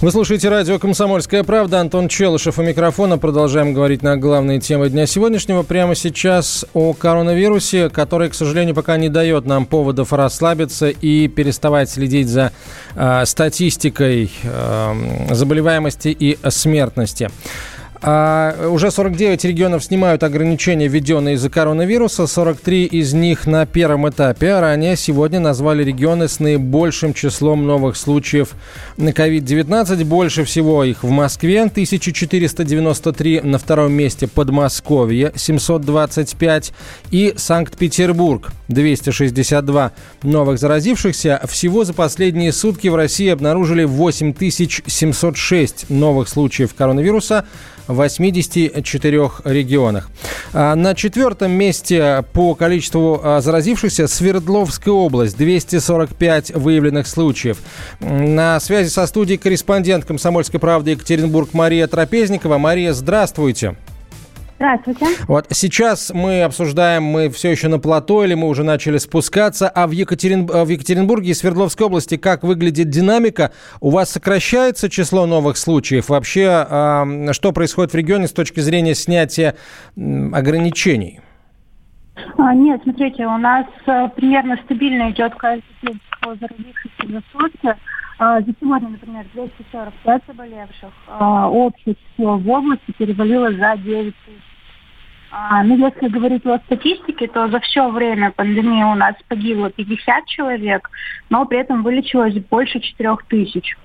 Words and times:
Вы 0.00 0.12
слушаете 0.12 0.48
радио 0.48 0.78
«Комсомольская 0.78 1.42
правда». 1.42 1.80
Антон 1.80 2.06
Челышев 2.06 2.60
у 2.60 2.62
микрофона. 2.62 3.18
Продолжаем 3.18 3.74
говорить 3.74 4.00
на 4.00 4.16
главные 4.16 4.60
темы 4.60 4.90
дня 4.90 5.06
сегодняшнего. 5.06 5.64
Прямо 5.64 5.96
сейчас 5.96 6.64
о 6.72 6.92
коронавирусе, 6.92 7.88
который, 7.88 8.28
к 8.28 8.34
сожалению, 8.34 8.76
пока 8.76 8.96
не 8.96 9.08
дает 9.08 9.44
нам 9.44 9.66
поводов 9.66 10.12
расслабиться 10.12 10.88
и 10.88 11.26
переставать 11.26 11.90
следить 11.90 12.28
за 12.28 12.52
э, 12.94 13.24
статистикой 13.26 14.30
э, 14.44 15.34
заболеваемости 15.34 16.16
и 16.16 16.38
смертности. 16.48 17.28
А, 18.00 18.68
уже 18.68 18.90
49 18.90 19.44
регионов 19.44 19.82
снимают 19.82 20.22
ограничения, 20.22 20.86
введенные 20.86 21.34
из-за 21.34 21.50
коронавируса. 21.50 22.26
43 22.26 22.84
из 22.84 23.12
них 23.12 23.46
на 23.46 23.66
первом 23.66 24.08
этапе. 24.08 24.52
А 24.52 24.60
ранее 24.60 24.96
сегодня 24.96 25.40
назвали 25.40 25.82
регионы 25.82 26.28
с 26.28 26.38
наибольшим 26.38 27.12
числом 27.12 27.66
новых 27.66 27.96
случаев 27.96 28.50
на 28.96 29.08
COVID-19. 29.08 30.04
Больше 30.04 30.44
всего 30.44 30.84
их 30.84 31.02
в 31.02 31.10
Москве 31.10 31.62
1493, 31.62 33.40
на 33.42 33.58
втором 33.58 33.92
месте 33.92 34.28
Подмосковье 34.28 35.32
725 35.34 36.72
и 37.10 37.34
Санкт-Петербург 37.36 38.50
262 38.68 39.92
новых 40.22 40.60
заразившихся. 40.60 41.40
Всего 41.48 41.84
за 41.84 41.94
последние 41.94 42.52
сутки 42.52 42.86
в 42.88 42.94
России 42.94 43.28
обнаружили 43.28 43.84
8706 43.84 45.90
новых 45.90 46.28
случаев 46.28 46.74
коронавируса 46.74 47.44
84 47.88 49.30
регионах. 49.44 50.10
А, 50.52 50.74
на 50.74 50.94
четвертом 50.94 51.52
месте 51.52 52.24
по 52.32 52.54
количеству 52.54 53.20
а, 53.22 53.40
заразившихся 53.40 54.06
Свердловская 54.06 54.94
область. 54.94 55.36
245 55.36 56.54
выявленных 56.54 57.06
случаев. 57.06 57.58
На 58.00 58.60
связи 58.60 58.88
со 58.88 59.06
студией 59.06 59.38
корреспондент 59.38 60.04
«Комсомольской 60.04 60.60
правды» 60.60 60.92
Екатеринбург 60.92 61.54
Мария 61.54 61.86
Трапезникова. 61.86 62.58
Мария, 62.58 62.92
здравствуйте. 62.92 63.76
Здравствуйте. 64.58 65.06
Вот 65.28 65.46
сейчас 65.50 66.10
мы 66.12 66.42
обсуждаем, 66.42 67.04
мы 67.04 67.28
все 67.30 67.52
еще 67.52 67.68
на 67.68 67.78
плато 67.78 68.24
или 68.24 68.34
мы 68.34 68.48
уже 68.48 68.64
начали 68.64 68.98
спускаться, 68.98 69.68
а 69.68 69.86
в, 69.86 69.92
Екатерин... 69.92 70.46
в 70.46 70.68
Екатеринбурге 70.68 71.30
и 71.30 71.34
Свердловской 71.34 71.86
области 71.86 72.16
как 72.16 72.42
выглядит 72.42 72.90
динамика? 72.90 73.52
У 73.80 73.90
вас 73.90 74.10
сокращается 74.10 74.90
число 74.90 75.26
новых 75.26 75.58
случаев? 75.58 76.08
Вообще, 76.08 76.66
э, 76.68 77.32
что 77.34 77.52
происходит 77.52 77.92
в 77.92 77.94
регионе 77.94 78.26
с 78.26 78.32
точки 78.32 78.58
зрения 78.58 78.96
снятия 78.96 79.54
э, 79.96 80.30
ограничений? 80.32 81.20
А, 82.36 82.52
нет, 82.52 82.80
смотрите, 82.82 83.26
у 83.26 83.38
нас 83.38 83.66
а, 83.86 84.08
примерно 84.08 84.56
стабильно 84.64 85.12
идет 85.12 85.36
количество 85.36 85.94
заразившихся 86.24 87.06
за 87.06 87.22
сутки. 87.30 87.76
За 88.18 88.44
сегодня, 88.60 88.88
например, 88.88 89.24
245 89.32 90.22
заболевших. 90.26 90.90
А, 91.06 91.48
общее 91.48 91.94
число 91.94 92.36
в 92.36 92.50
области 92.50 92.90
перевалило 92.98 93.52
за 93.52 93.76
9 93.76 94.12
тысяч. 94.26 94.47
А, 95.30 95.62
ну, 95.62 95.76
если 95.76 96.08
говорить 96.08 96.46
о 96.46 96.58
статистике, 96.60 97.28
то 97.28 97.48
за 97.48 97.60
все 97.60 97.90
время 97.90 98.30
пандемии 98.30 98.82
у 98.82 98.94
нас 98.94 99.14
погибло 99.28 99.70
50 99.70 100.26
человек, 100.26 100.90
но 101.28 101.44
при 101.44 101.58
этом 101.58 101.82
вылечилось 101.82 102.34
больше 102.50 102.80
4 102.80 103.16
тысяч. 103.28 103.76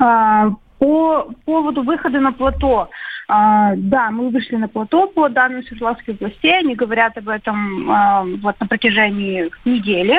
А, 0.00 0.50
по 0.78 1.30
поводу 1.44 1.82
выхода 1.82 2.20
на 2.20 2.32
плато. 2.32 2.88
А, 3.32 3.74
да, 3.76 4.10
мы 4.10 4.30
вышли 4.30 4.56
на 4.56 4.66
плато 4.66 5.06
по 5.06 5.28
данным 5.28 5.62
Свердловской 5.62 6.14
областей. 6.14 6.58
Они 6.58 6.74
говорят 6.74 7.16
об 7.16 7.28
этом 7.28 7.88
а, 7.88 8.24
вот 8.24 8.58
на 8.58 8.66
протяжении 8.66 9.48
недели. 9.64 10.18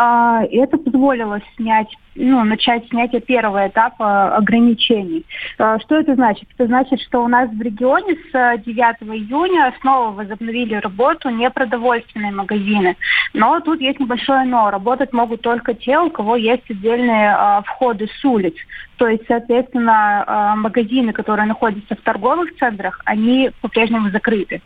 А, 0.00 0.44
и 0.48 0.56
это 0.56 0.78
позволило 0.78 1.40
снять, 1.56 1.88
ну, 2.14 2.44
начать 2.44 2.88
снятие 2.88 3.20
первого 3.20 3.66
этапа 3.66 4.36
ограничений. 4.36 5.26
А, 5.58 5.80
что 5.80 5.96
это 5.96 6.14
значит? 6.14 6.48
Это 6.54 6.68
значит, 6.68 7.00
что 7.00 7.24
у 7.24 7.28
нас 7.28 7.50
в 7.50 7.60
регионе 7.60 8.14
с 8.14 8.62
9 8.64 8.76
июня 9.12 9.74
снова 9.80 10.12
возобновили 10.12 10.76
работу 10.76 11.30
непродовольственные 11.30 12.30
магазины. 12.30 12.96
Но 13.34 13.58
тут 13.58 13.80
есть 13.80 13.98
небольшое 13.98 14.44
но. 14.44 14.70
Работать 14.70 15.12
могут 15.12 15.42
только 15.42 15.74
те, 15.74 15.98
у 15.98 16.10
кого 16.10 16.36
есть 16.36 16.70
отдельные 16.70 17.62
входы 17.66 18.06
с 18.06 18.24
улиц. 18.24 18.54
То 18.98 19.08
есть, 19.08 19.24
соответственно, 19.28 20.54
магазины, 20.56 21.12
которые 21.12 21.46
находятся 21.46 21.94
в 21.94 22.00
торговых 22.38 22.56
центрах, 22.58 23.00
они 23.04 23.50
по-прежнему 23.60 24.10
закрыты. 24.10 24.62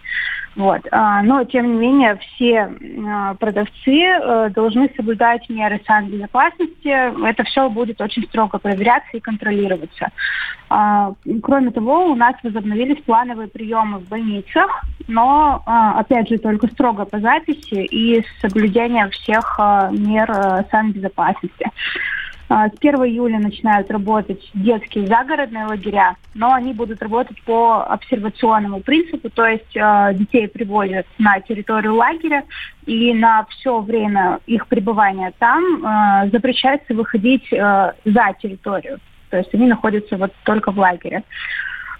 Вот. 0.55 0.83
А, 0.91 1.23
но, 1.23 1.45
тем 1.45 1.73
не 1.73 1.79
менее, 1.79 2.17
все 2.17 2.71
а, 3.09 3.35
продавцы 3.35 4.01
э, 4.05 4.51
должны 4.51 4.91
соблюдать 4.95 5.49
меры 5.49 5.81
санбезопасности. 5.87 7.27
Это 7.27 7.45
все 7.45 7.71
будет 7.71 8.01
очень 8.03 8.25
строго 8.25 8.59
проверяться 8.59 9.17
и 9.17 9.21
контролироваться. 9.21 10.09
А, 10.69 11.15
кроме 11.43 11.71
того, 11.71 12.07
у 12.07 12.15
нас 12.15 12.35
возобновились 12.43 13.03
плановые 13.03 13.49
приемы 13.49 13.99
в 14.01 14.09
больницах, 14.09 14.85
но, 15.09 15.63
опять 15.67 16.29
же, 16.29 16.39
только 16.39 16.67
строго 16.67 17.07
по 17.07 17.19
записи 17.19 17.87
и 17.87 18.23
с 18.23 18.41
соблюдением 18.43 19.09
всех 19.11 19.59
мер 19.91 20.31
э, 20.31 20.65
санбезопасности. 20.71 21.65
А, 21.65 21.71
с 22.49 22.73
1 22.81 22.95
июля 23.07 23.39
начинают 23.39 23.91
работать 23.91 24.41
детские 24.55 25.07
загородные 25.07 25.67
лагеря, 25.67 26.17
но 26.35 26.53
они 26.53 26.73
будут 26.73 27.03
работать 27.03 27.41
по 27.43 27.85
обсервационному 27.85 28.81
принципу, 28.81 29.31
то 29.31 29.47
есть 29.47 29.77
э, 29.77 30.15
детей 30.15 30.49
привозят 30.49 31.07
на 31.19 31.41
территорию 31.41 31.95
лагеря, 31.95 32.45
и 32.87 33.15
на 33.15 33.45
все 33.51 33.81
время 33.81 34.41
их 34.47 34.67
пребывания 34.67 35.33
там 35.39 35.63
э, 35.85 36.31
запрещается 36.31 36.95
выходить 36.95 37.49
за 37.51 38.37
территорию. 38.41 38.99
То 39.31 39.39
есть 39.39 39.55
они 39.55 39.67
находятся 39.67 40.19
вот 40.19 40.33
только 40.45 40.73
в 40.73 40.79
лагере. 40.79 41.23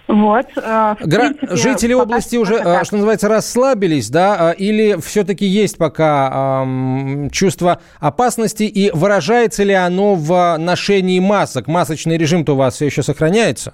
Вот. 0.07 0.45
Э, 0.57 0.95
Гра... 1.01 1.29
принципе, 1.29 1.55
Жители 1.55 1.93
области 1.93 2.35
уже, 2.35 2.55
э, 2.55 2.63
так. 2.63 2.85
что 2.85 2.95
называется, 2.95 3.29
расслабились, 3.29 4.09
да, 4.09 4.51
э, 4.51 4.55
или 4.57 4.99
все-таки 4.99 5.45
есть 5.45 5.77
пока 5.77 6.63
эм, 6.63 7.29
чувство 7.29 7.79
опасности, 7.99 8.63
и 8.63 8.91
выражается 8.91 9.63
ли 9.63 9.73
оно 9.73 10.15
в 10.15 10.57
ношении 10.57 11.19
масок? 11.19 11.67
Масочный 11.67 12.17
режим-то 12.17 12.53
у 12.53 12.57
вас 12.57 12.75
все 12.75 12.85
еще 12.85 13.01
сохраняется? 13.01 13.73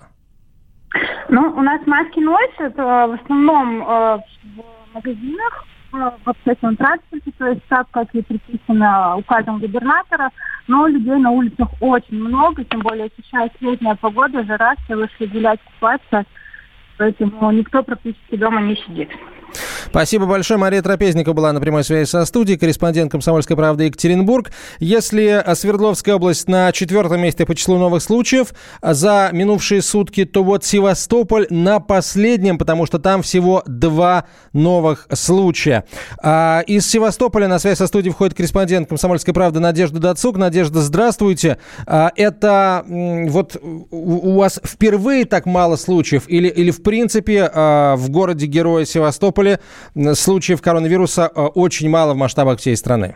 Ну, 1.30 1.42
у 1.42 1.62
нас 1.62 1.82
маски 1.86 2.20
носят 2.20 2.76
в 2.76 3.20
основном 3.22 3.84
в 3.86 4.24
магазинах, 4.94 5.66
в 5.92 6.30
общественном 6.30 6.76
транспорте, 6.76 7.32
то 7.38 7.48
есть 7.48 7.64
так, 7.68 7.88
как 7.92 8.14
и 8.14 8.22
предписано 8.22 9.18
указом 9.18 9.60
губернатора, 9.60 10.32
но 10.68 10.88
людей 10.88 11.16
на 11.16 11.32
улицах 11.32 11.70
очень 11.80 12.20
много, 12.20 12.64
тем 12.64 12.82
более 12.82 13.10
сейчас 13.18 13.50
летняя 13.60 13.96
погода, 13.96 14.44
жара, 14.44 14.76
все 14.84 14.96
вышли 14.96 15.26
гулять, 15.26 15.60
купаться, 15.64 16.26
поэтому 16.98 17.52
никто 17.52 17.84
практически 17.84 18.36
дома 18.36 18.62
не 18.62 18.76
сидит. 18.76 19.10
Спасибо 19.90 20.26
большое. 20.26 20.60
Мария 20.60 20.82
Трапезникова 20.82 21.34
была 21.34 21.54
на 21.54 21.60
прямой 21.60 21.84
связи 21.84 22.08
со 22.08 22.26
студией, 22.26 22.58
корреспондент 22.58 23.12
«Комсомольской 23.12 23.56
правды» 23.56 23.86
Екатеринбург. 23.86 24.52
Если 24.80 25.44
Свердловская 25.56 26.16
область 26.16 26.48
на 26.48 26.72
четвертом 26.72 27.22
месте 27.22 27.46
по 27.46 27.56
числу 27.56 27.78
новых 27.78 28.04
случаев 28.04 28.54
за 28.82 29.30
минувшие 29.34 29.82
сутки, 29.82 30.26
то 30.26 30.44
вот 30.44 30.64
Севастополь 30.64 31.48
на 31.50 31.80
последнем, 31.80 32.58
потому 32.58 32.86
что 32.86 33.00
там 33.00 33.22
всего 33.24 33.64
два 33.66 34.26
новых 34.54 35.08
случая. 35.14 35.86
А 36.22 36.62
из 36.68 36.88
Севастополя 36.90 37.48
на 37.48 37.60
связь 37.60 37.78
со 37.78 37.88
студией 37.88 38.14
входит 38.14 38.36
корреспондент 38.36 38.90
«Комсомольской 38.90 39.34
правды» 39.34 39.60
Надежда 39.60 40.00
Дацук. 40.00 40.38
Надежда, 40.38 40.82
здравствуйте. 40.82 41.58
А, 41.86 42.12
это 42.16 42.86
вот 42.88 43.58
у 43.62 44.38
вас 44.38 44.60
впервые 44.64 45.26
так 45.26 45.46
мало 45.46 45.76
случаев 45.76 46.24
или, 46.28 46.48
или 46.48 46.72
в 46.72 46.84
принципе 46.84 47.50
а, 47.54 47.96
в 47.96 48.10
городе 48.10 48.46
Героя 48.46 48.86
Севастополе 49.40 49.60
случаев 50.16 50.62
коронавируса 50.62 51.32
э, 51.34 51.42
очень 51.42 51.90
мало 51.90 52.14
в 52.14 52.18
масштабах 52.18 52.60
всей 52.60 52.76
страны. 52.76 53.16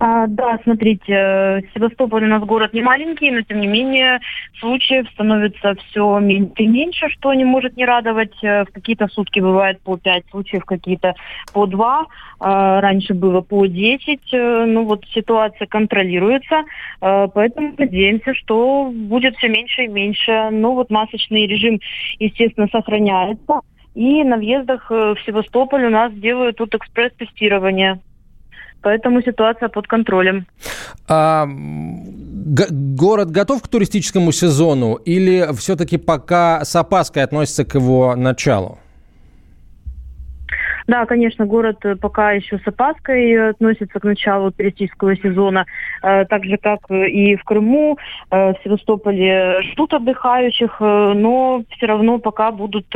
А, 0.00 0.26
да, 0.26 0.58
смотрите, 0.64 1.12
э, 1.12 1.60
Севастополь 1.72 2.24
у 2.24 2.28
нас 2.28 2.42
город 2.42 2.74
не 2.74 2.82
маленький, 2.82 3.30
но 3.30 3.42
тем 3.42 3.60
не 3.60 3.66
менее 3.66 4.18
случаев 4.58 5.08
становится 5.10 5.74
все 5.76 6.18
меньше 6.18 6.52
и 6.56 6.66
меньше, 6.66 7.08
что 7.10 7.32
не 7.32 7.44
может 7.44 7.76
не 7.76 7.86
радовать. 7.86 8.34
Э, 8.42 8.64
в 8.64 8.72
какие-то 8.72 9.06
сутки 9.08 9.40
бывает 9.40 9.80
по 9.82 9.96
5 9.96 10.24
случаев, 10.30 10.64
какие-то 10.64 11.14
по 11.52 11.66
2. 11.66 12.06
А, 12.40 12.80
раньше 12.80 13.14
было 13.14 13.40
по 13.40 13.66
10. 13.66 14.20
Ну 14.32 14.84
вот 14.84 15.04
ситуация 15.14 15.66
контролируется, 15.66 16.64
поэтому 17.00 17.74
надеемся, 17.78 18.34
что 18.34 18.90
будет 18.92 19.36
все 19.36 19.48
меньше 19.48 19.84
и 19.84 19.88
меньше. 19.88 20.48
Ну 20.50 20.74
вот 20.74 20.90
масочный 20.90 21.46
режим, 21.46 21.80
естественно, 22.18 22.68
сохраняется. 22.70 23.60
И 23.94 24.24
на 24.24 24.36
въездах 24.36 24.90
в 24.90 25.16
Севастополь 25.24 25.84
у 25.84 25.90
нас 25.90 26.12
делают 26.12 26.56
тут 26.56 26.74
экспресс-тестирование. 26.74 28.00
Поэтому 28.82 29.22
ситуация 29.22 29.68
под 29.68 29.86
контролем. 29.86 30.46
А, 31.08 31.46
город 31.48 33.30
готов 33.30 33.62
к 33.62 33.68
туристическому 33.68 34.30
сезону 34.32 34.96
или 34.96 35.48
все-таки 35.56 35.96
пока 35.96 36.64
с 36.64 36.76
опаской 36.76 37.22
относится 37.22 37.64
к 37.64 37.74
его 37.76 38.14
началу? 38.14 38.78
Да, 40.86 41.06
конечно, 41.06 41.46
город 41.46 41.78
э, 41.84 41.96
пока 41.96 42.32
еще 42.32 42.58
с 42.58 42.66
опаской 42.66 43.50
относится 43.50 43.98
к 43.98 44.04
началу 44.04 44.50
туристического 44.50 45.16
сезона, 45.16 45.64
э, 46.02 46.26
так 46.26 46.44
же, 46.44 46.58
как 46.58 46.80
и 46.90 47.36
в 47.36 47.44
Крыму, 47.44 47.96
э, 48.30 48.52
в 48.52 48.56
Севастополе 48.62 49.62
ждут 49.62 49.94
отдыхающих, 49.94 50.76
но 50.80 51.62
все 51.70 51.86
равно 51.86 52.18
пока 52.18 52.50
будут 52.50 52.86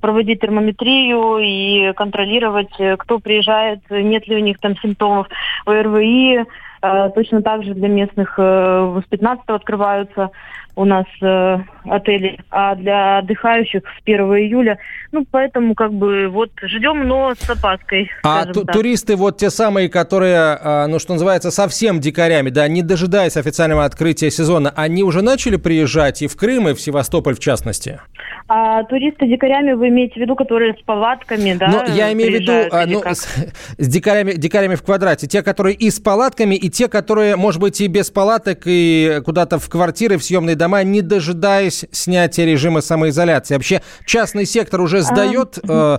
проводить 0.00 0.40
термометрию 0.40 1.38
и 1.38 1.92
контролировать, 1.94 2.74
кто 2.98 3.18
приезжает, 3.18 3.80
нет 3.90 4.26
ли 4.26 4.36
у 4.36 4.40
них 4.40 4.58
там 4.58 4.76
симптомов 4.78 5.28
ОРВИ. 5.64 6.44
Точно 6.80 7.42
так 7.42 7.64
же 7.64 7.74
для 7.74 7.88
местных 7.88 8.34
с 8.36 9.04
15 9.10 9.44
открываются 9.48 10.30
у 10.78 10.84
нас 10.84 11.06
э, 11.20 11.58
отели, 11.86 12.38
а 12.50 12.76
для 12.76 13.18
отдыхающих 13.18 13.82
с 13.82 14.02
1 14.04 14.20
июля. 14.36 14.78
Ну, 15.10 15.26
поэтому 15.28 15.74
как 15.74 15.92
бы 15.92 16.28
вот 16.28 16.50
ждем, 16.62 17.08
но 17.08 17.34
с 17.34 17.50
опаской. 17.50 18.08
А 18.22 18.46
ту- 18.46 18.64
туристы 18.64 19.16
вот 19.16 19.38
те 19.38 19.50
самые, 19.50 19.88
которые, 19.88 20.56
э, 20.62 20.86
ну, 20.86 21.00
что 21.00 21.14
называется, 21.14 21.50
совсем 21.50 21.98
дикарями, 21.98 22.50
да, 22.50 22.68
не 22.68 22.82
дожидаясь 22.82 23.36
официального 23.36 23.84
открытия 23.84 24.30
сезона, 24.30 24.72
они 24.76 25.02
уже 25.02 25.20
начали 25.20 25.56
приезжать 25.56 26.22
и 26.22 26.28
в 26.28 26.36
Крым, 26.36 26.68
и 26.68 26.74
в 26.74 26.80
Севастополь 26.80 27.34
в 27.34 27.40
частности? 27.40 27.98
А 28.46 28.82
туристы 28.84 29.26
дикарями 29.26 29.72
вы 29.72 29.88
имеете 29.88 30.14
в 30.14 30.16
виду, 30.18 30.34
которые 30.34 30.74
с 30.74 30.82
палатками, 30.82 31.54
да? 31.54 31.68
Ну, 31.68 31.94
я 31.94 32.12
имею 32.12 32.30
в 32.30 32.34
виду 32.40 32.52
а, 32.70 32.86
ну, 32.86 33.02
с, 33.04 33.26
с 33.78 33.88
дикарями, 33.88 34.32
дикарями 34.32 34.76
в 34.76 34.82
квадрате. 34.82 35.26
Те, 35.26 35.42
которые 35.42 35.74
и 35.74 35.90
с 35.90 36.00
палатками, 36.00 36.54
и 36.54 36.67
те, 36.68 36.88
которые, 36.88 37.36
может 37.36 37.60
быть, 37.60 37.80
и 37.80 37.86
без 37.86 38.10
палаток, 38.10 38.62
и 38.66 39.20
куда-то 39.24 39.58
в 39.58 39.68
квартиры, 39.68 40.18
в 40.18 40.24
съемные 40.24 40.56
дома 40.56 40.82
не 40.82 41.02
дожидаясь 41.02 41.86
снятия 41.90 42.44
режима 42.44 42.80
самоизоляции. 42.80 43.54
Вообще 43.54 43.82
частный 44.06 44.46
сектор 44.46 44.80
уже 44.80 45.02
сдает 45.02 45.58
э, 45.68 45.98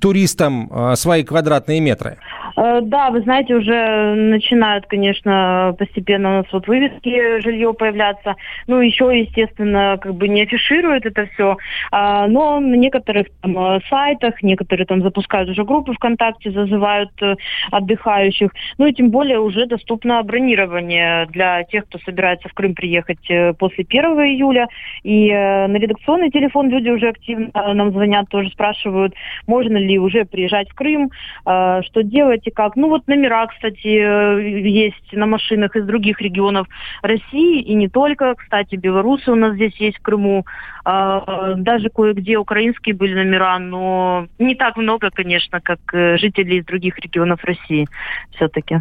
туристам 0.00 0.70
э, 0.70 0.96
свои 0.96 1.22
квадратные 1.24 1.80
метры? 1.80 2.18
Э, 2.58 2.80
да, 2.82 3.10
вы 3.10 3.22
знаете, 3.22 3.54
уже 3.54 4.14
начинают, 4.14 4.86
конечно, 4.86 5.74
постепенно 5.78 6.30
у 6.30 6.36
нас 6.38 6.46
вот 6.52 6.66
вывески 6.66 7.40
жилье 7.40 7.72
появляться. 7.72 8.34
Ну, 8.66 8.80
еще, 8.80 9.04
естественно, 9.16 9.96
как 10.00 10.14
бы 10.14 10.26
не 10.28 10.42
афишируют 10.42 11.06
это 11.06 11.28
все, 11.34 11.56
а, 11.92 12.26
но 12.26 12.58
на 12.58 12.74
некоторых 12.74 13.28
там, 13.42 13.56
э, 13.56 13.80
сайтах, 13.88 14.42
некоторые 14.42 14.86
там 14.86 15.02
запускают 15.02 15.48
уже 15.50 15.64
группы 15.64 15.92
ВКонтакте, 15.92 16.50
зазывают 16.50 17.10
э, 17.22 17.36
отдыхающих. 17.70 18.50
Ну 18.78 18.86
и 18.86 18.92
тем 18.92 19.10
более 19.10 19.38
уже 19.38 19.66
доступно 19.66 20.07
бронирование 20.22 21.26
для 21.26 21.62
тех, 21.64 21.84
кто 21.84 21.98
собирается 21.98 22.48
в 22.48 22.54
Крым 22.54 22.74
приехать 22.74 23.26
после 23.58 23.84
1 23.88 24.04
июля. 24.04 24.68
И 25.02 25.30
на 25.32 25.76
редакционный 25.76 26.30
телефон 26.30 26.68
люди 26.68 26.90
уже 26.90 27.08
активно 27.08 27.50
нам 27.74 27.92
звонят, 27.92 28.28
тоже 28.28 28.50
спрашивают, 28.50 29.14
можно 29.46 29.76
ли 29.76 29.98
уже 29.98 30.24
приезжать 30.24 30.70
в 30.70 30.74
Крым, 30.74 31.10
что 31.42 32.02
делать 32.02 32.46
и 32.46 32.50
как. 32.50 32.76
Ну 32.76 32.88
вот 32.88 33.06
номера, 33.06 33.46
кстати, 33.46 33.86
есть 33.86 35.12
на 35.12 35.26
машинах 35.26 35.76
из 35.76 35.84
других 35.84 36.20
регионов 36.20 36.66
России 37.02 37.60
и 37.60 37.74
не 37.74 37.88
только. 37.88 38.34
Кстати, 38.34 38.76
белорусы 38.76 39.30
у 39.30 39.36
нас 39.36 39.54
здесь 39.54 39.76
есть 39.76 39.98
в 39.98 40.02
Крыму. 40.02 40.44
А, 40.90 41.54
даже 41.54 41.90
кое-где 41.90 42.38
украинские 42.38 42.94
были 42.94 43.12
номера, 43.12 43.58
но 43.58 44.26
не 44.38 44.54
так 44.54 44.78
много, 44.78 45.10
конечно, 45.10 45.60
как 45.60 45.80
э, 45.92 46.16
жители 46.16 46.60
из 46.60 46.64
других 46.64 46.98
регионов 46.98 47.44
России 47.44 47.86
все-таки. 48.34 48.80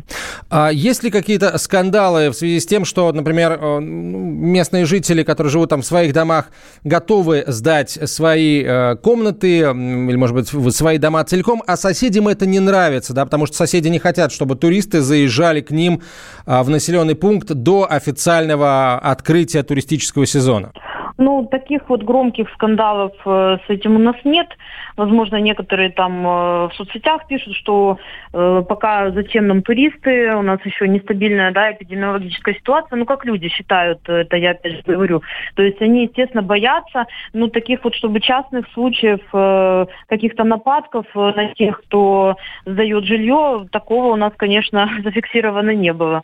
А 0.50 0.70
есть 0.70 1.04
ли 1.04 1.12
какие-то 1.12 1.58
скандалы 1.58 2.30
в 2.30 2.34
связи 2.34 2.62
с 2.62 2.66
тем, 2.66 2.86
что, 2.86 3.12
например, 3.12 3.60
э, 3.60 3.80
местные 3.82 4.86
жители, 4.86 5.24
которые 5.24 5.52
живут 5.52 5.70
там 5.70 5.82
в 5.82 5.86
своих 5.86 6.14
домах, 6.14 6.50
готовы 6.86 7.44
сдать 7.46 7.90
свои 7.90 8.64
э, 8.64 8.96
комнаты 8.96 9.58
или, 9.60 10.16
может 10.16 10.34
быть, 10.34 10.48
свои 10.74 11.00
дома 11.00 11.26
целиком, 11.26 11.62
а 11.68 11.76
соседям 11.76 12.30
это 12.30 12.46
не 12.46 12.62
нравится, 12.62 13.14
да, 13.14 13.26
потому 13.26 13.48
что 13.48 13.58
соседи 13.58 13.90
не 13.90 14.00
хотят, 14.00 14.32
чтобы 14.32 14.56
туристы 14.56 15.02
заезжали 15.02 15.60
к 15.60 15.72
ним 15.72 16.02
а, 16.46 16.64
в 16.64 16.70
населенный 16.70 17.16
пункт 17.16 17.50
до 17.50 17.86
официального 17.90 18.98
открытия 18.98 19.64
туристического 19.64 20.26
сезона? 20.26 20.72
Ну, 21.18 21.48
таких 21.50 21.90
вот 21.90 22.04
громких 22.04 22.50
скандалов 22.52 23.14
э, 23.26 23.58
с 23.66 23.70
этим 23.70 23.96
у 23.96 24.00
нас 24.00 24.16
нет. 24.24 24.48
Возможно, 24.96 25.38
некоторые 25.38 25.92
там 25.92 26.26
э, 26.26 26.68
в 26.70 26.72
соцсетях 26.76 27.28
пишут, 27.28 27.56
что 27.56 27.98
э, 28.34 28.64
пока 28.68 29.12
зачем 29.12 29.48
нам 29.48 29.64
туристы, 29.64 30.36
у 30.36 30.42
нас 30.42 30.60
еще 30.64 30.88
нестабильная 30.88 31.52
да, 31.52 31.72
эпидемиологическая 31.72 32.56
ситуация. 32.56 32.98
Ну, 32.98 33.06
как 33.06 33.26
люди 33.26 33.48
считают, 33.50 34.08
это 34.08 34.38
я 34.38 34.52
опять 34.52 34.78
же 34.78 34.84
говорю. 34.86 35.22
То 35.56 35.64
есть 35.64 35.82
они, 35.82 36.04
естественно, 36.04 36.44
боятся, 36.44 37.06
ну, 37.34 37.48
таких 37.48 37.84
вот, 37.84 37.96
чтобы 37.96 38.20
частных 38.20 38.68
случаев, 38.74 39.22
э, 39.34 39.86
каких-то 40.08 40.44
нападков 40.44 41.06
э, 41.16 41.20
на 41.20 41.54
тех, 41.56 41.82
кто 41.82 42.36
сдает 42.66 43.06
жилье, 43.06 43.68
такого 43.72 44.14
у 44.14 44.16
нас, 44.16 44.34
конечно, 44.38 44.90
зафиксировано 45.04 45.72
не 45.72 45.94
было. 45.94 46.24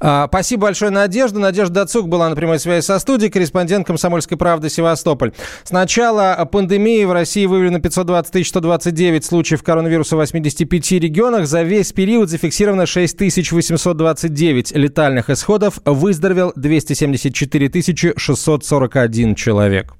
А, 0.00 0.26
спасибо 0.28 0.62
большое, 0.62 0.90
Надежда. 0.90 1.38
Надежда 1.38 1.74
Дацук 1.74 2.08
была 2.08 2.28
на 2.28 2.36
прямой 2.36 2.58
связи 2.58 2.84
со 2.84 2.98
студией, 2.98 3.30
корреспондент 3.30 3.86
«Комсомольской 3.86 4.31
правды» 4.36 4.70
Севастополь. 4.70 5.32
С 5.64 5.70
начала 5.70 6.48
пандемии 6.50 7.04
в 7.04 7.12
России 7.12 7.46
выявлено 7.46 7.80
520 7.80 8.46
129 8.46 9.24
случаев 9.24 9.62
коронавируса 9.62 10.16
в 10.16 10.18
85 10.18 10.92
регионах. 10.92 11.46
За 11.46 11.62
весь 11.62 11.92
период 11.92 12.30
зафиксировано 12.30 12.86
6829 12.86 14.72
летальных 14.72 15.30
исходов. 15.30 15.78
Выздоровел 15.84 16.52
274 16.56 18.14
641 18.16 19.34
человек. 19.34 19.94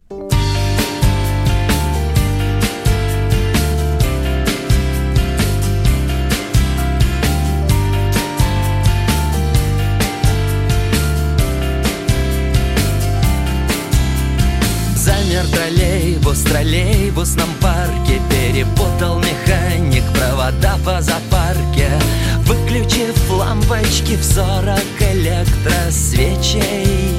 В 24.16 24.24
сорок 24.24 25.00
электросвечей. 25.00 27.16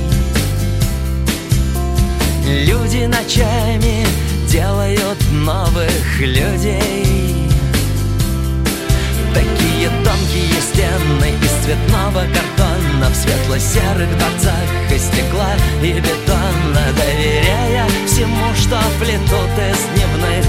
Люди 2.45 3.05
ночами 3.05 4.05
делают 4.47 5.17
новых 5.31 6.19
людей. 6.19 7.47
Такие 9.33 9.89
тонкие 10.03 10.61
стены 10.61 11.31
из 11.41 11.51
цветного 11.65 12.21
картона 12.21 13.09
В 13.09 13.15
светло-серых 13.15 14.11
дворцах 14.17 14.69
из 14.91 15.05
стекла 15.05 15.55
и 15.81 15.93
бетона 15.93 16.93
Доверяя 16.95 17.87
всему, 18.05 18.53
что 18.55 18.79
плетут 18.99 19.57
из 19.57 19.79
дневных 19.95 20.45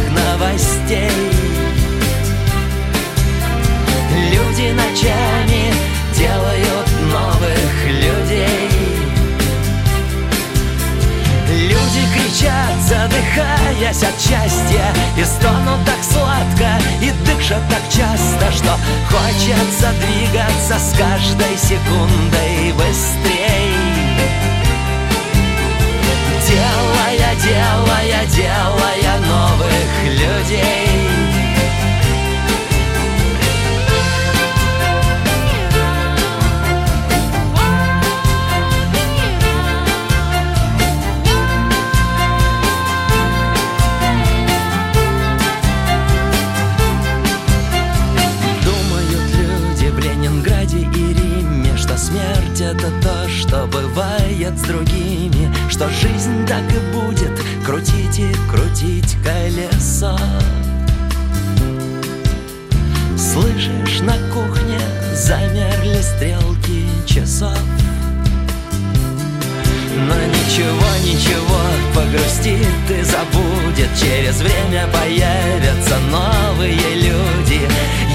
ничего, 70.55 70.97
ничего, 71.05 71.61
погрустит 71.95 72.91
и 72.91 73.03
забудет. 73.03 73.91
Через 74.01 74.41
время 74.41 74.87
появятся 74.87 75.99
новые 75.99 76.95
люди. 76.95 77.61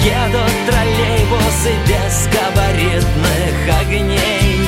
Едут 0.01 0.51
троллейбусы 0.65 1.73
без 1.85 2.29
габаритных 2.31 3.81
огней. 3.81 4.59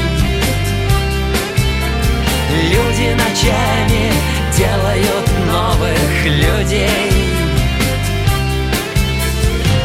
Люди 2.72 3.14
ночами 3.14 4.12
делают 4.58 5.30
новых 5.48 6.26
людей. 6.26 7.32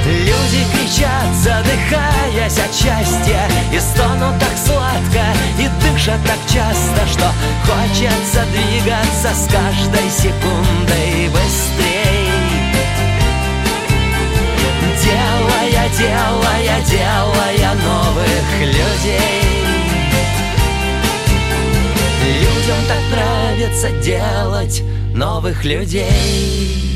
Люди 0.06 0.64
кричат, 0.72 1.34
задыхаясь 1.76 2.58
от 2.58 2.74
счастья 2.74 3.48
И 3.72 3.78
стонут 3.78 4.38
так 4.38 4.56
сладко, 4.64 5.24
и 5.58 5.68
дышат 5.82 6.20
так 6.26 6.38
часто 6.52 7.06
Что 7.06 7.30
хочется 7.64 8.44
двигаться 8.52 9.34
с 9.34 9.46
каждой 9.50 10.10
секундой 10.10 11.28
быстрей. 11.28 12.30
Делая, 15.02 15.88
делая, 15.96 16.80
делая 16.90 17.74
новых 17.74 18.60
людей. 18.60 19.42
Людям 22.40 22.78
так 22.88 22.98
нравится 23.12 23.90
делать 24.02 24.82
новых 25.14 25.64
людей 25.64 26.95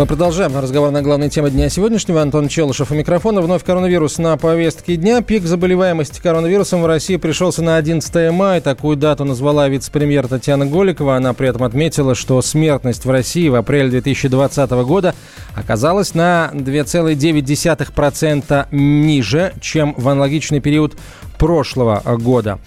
Мы 0.00 0.06
продолжаем 0.06 0.58
разговор 0.58 0.90
на 0.90 1.02
главной 1.02 1.28
теме 1.28 1.50
дня 1.50 1.68
сегодняшнего. 1.68 2.22
Антон 2.22 2.48
Челышев 2.48 2.90
у 2.90 2.94
микрофона. 2.94 3.42
Вновь 3.42 3.62
коронавирус 3.62 4.16
на 4.16 4.34
повестке 4.38 4.96
дня. 4.96 5.20
Пик 5.20 5.44
заболеваемости 5.44 6.22
коронавирусом 6.22 6.80
в 6.80 6.86
России 6.86 7.16
пришелся 7.16 7.60
на 7.60 7.76
11 7.76 8.32
мая. 8.32 8.62
Такую 8.62 8.96
дату 8.96 9.26
назвала 9.26 9.68
вице-премьер 9.68 10.26
Татьяна 10.26 10.64
Голикова. 10.64 11.16
Она 11.16 11.34
при 11.34 11.50
этом 11.50 11.64
отметила, 11.64 12.14
что 12.14 12.40
смертность 12.40 13.04
в 13.04 13.10
России 13.10 13.50
в 13.50 13.56
апреле 13.56 13.90
2020 13.90 14.70
года 14.70 15.14
оказалась 15.54 16.14
на 16.14 16.50
2,9% 16.54 18.66
ниже, 18.70 19.52
чем 19.60 19.92
в 19.98 20.08
аналогичный 20.08 20.60
период 20.60 20.96
прошлого 21.40 22.00
года. 22.18 22.60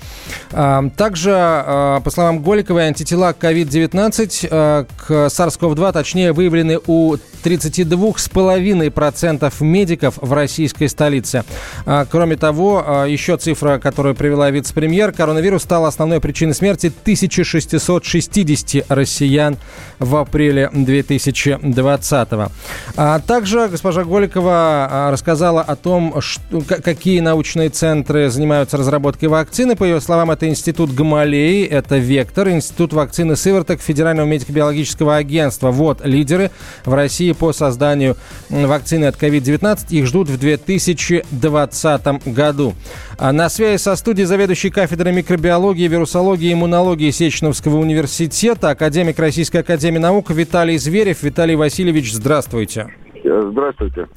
А, 0.51 0.83
также, 0.97 1.31
а, 1.33 2.01
по 2.01 2.09
словам 2.09 2.41
Голиковой, 2.41 2.87
антитела 2.87 3.33
COVID-19 3.39 4.47
а, 4.49 4.87
к 4.97 5.11
SARS-CoV-2, 5.11 5.93
точнее, 5.93 6.33
выявлены 6.33 6.79
у 6.87 7.15
32,5% 7.43 9.63
медиков 9.63 10.15
в 10.17 10.33
российской 10.33 10.87
столице. 10.87 11.43
Кроме 12.09 12.37
того, 12.37 13.03
еще 13.05 13.35
цифра, 13.35 13.79
которую 13.79 14.15
привела 14.15 14.49
вице-премьер, 14.49 15.11
коронавирус 15.11 15.63
стал 15.63 15.85
основной 15.85 16.21
причиной 16.21 16.55
смерти 16.55 16.87
1660 16.87 18.85
россиян 18.87 19.57
в 19.99 20.15
апреле 20.15 20.69
2020 20.71 22.49
-го. 22.95 23.21
Также 23.27 23.67
госпожа 23.67 24.05
Голикова 24.05 25.09
рассказала 25.11 25.61
о 25.61 25.75
том, 25.75 26.21
что, 26.21 26.61
какие 26.61 27.19
научные 27.19 27.67
центры 27.69 28.29
занимаются 28.29 28.62
занимаются 28.63 28.77
разработкой 28.77 29.29
вакцины. 29.29 29.75
По 29.75 29.83
ее 29.83 29.99
словам, 29.99 30.31
это 30.31 30.47
Институт 30.47 30.93
Гамалеи, 30.93 31.65
это 31.65 31.97
Вектор, 31.97 32.49
Институт 32.49 32.93
вакцины 32.93 33.35
Сывороток 33.35 33.81
Федерального 33.81 34.25
медико-биологического 34.25 35.17
агентства. 35.17 35.71
Вот 35.71 36.05
лидеры 36.05 36.51
в 36.85 36.93
России 36.93 37.31
по 37.33 37.51
созданию 37.53 38.15
вакцины 38.49 39.05
от 39.05 39.21
COVID-19. 39.21 39.87
Их 39.89 40.05
ждут 40.05 40.29
в 40.29 40.37
2020 40.37 42.27
году. 42.27 42.73
А 43.17 43.31
на 43.31 43.49
связи 43.49 43.81
со 43.81 43.95
студией 43.95 44.25
заведующий 44.25 44.69
кафедрой 44.69 45.13
микробиологии, 45.13 45.87
вирусологии 45.87 46.49
и 46.49 46.53
иммунологии 46.53 47.11
Сеченовского 47.11 47.77
университета, 47.77 48.69
академик 48.69 49.19
Российской 49.19 49.57
академии 49.57 49.99
наук 49.99 50.29
Виталий 50.29 50.77
Зверев. 50.77 51.23
Виталий 51.23 51.55
Васильевич, 51.55 52.13
здравствуйте. 52.13 53.02
Э, 53.23 53.49
здравствуйте. 53.51 54.07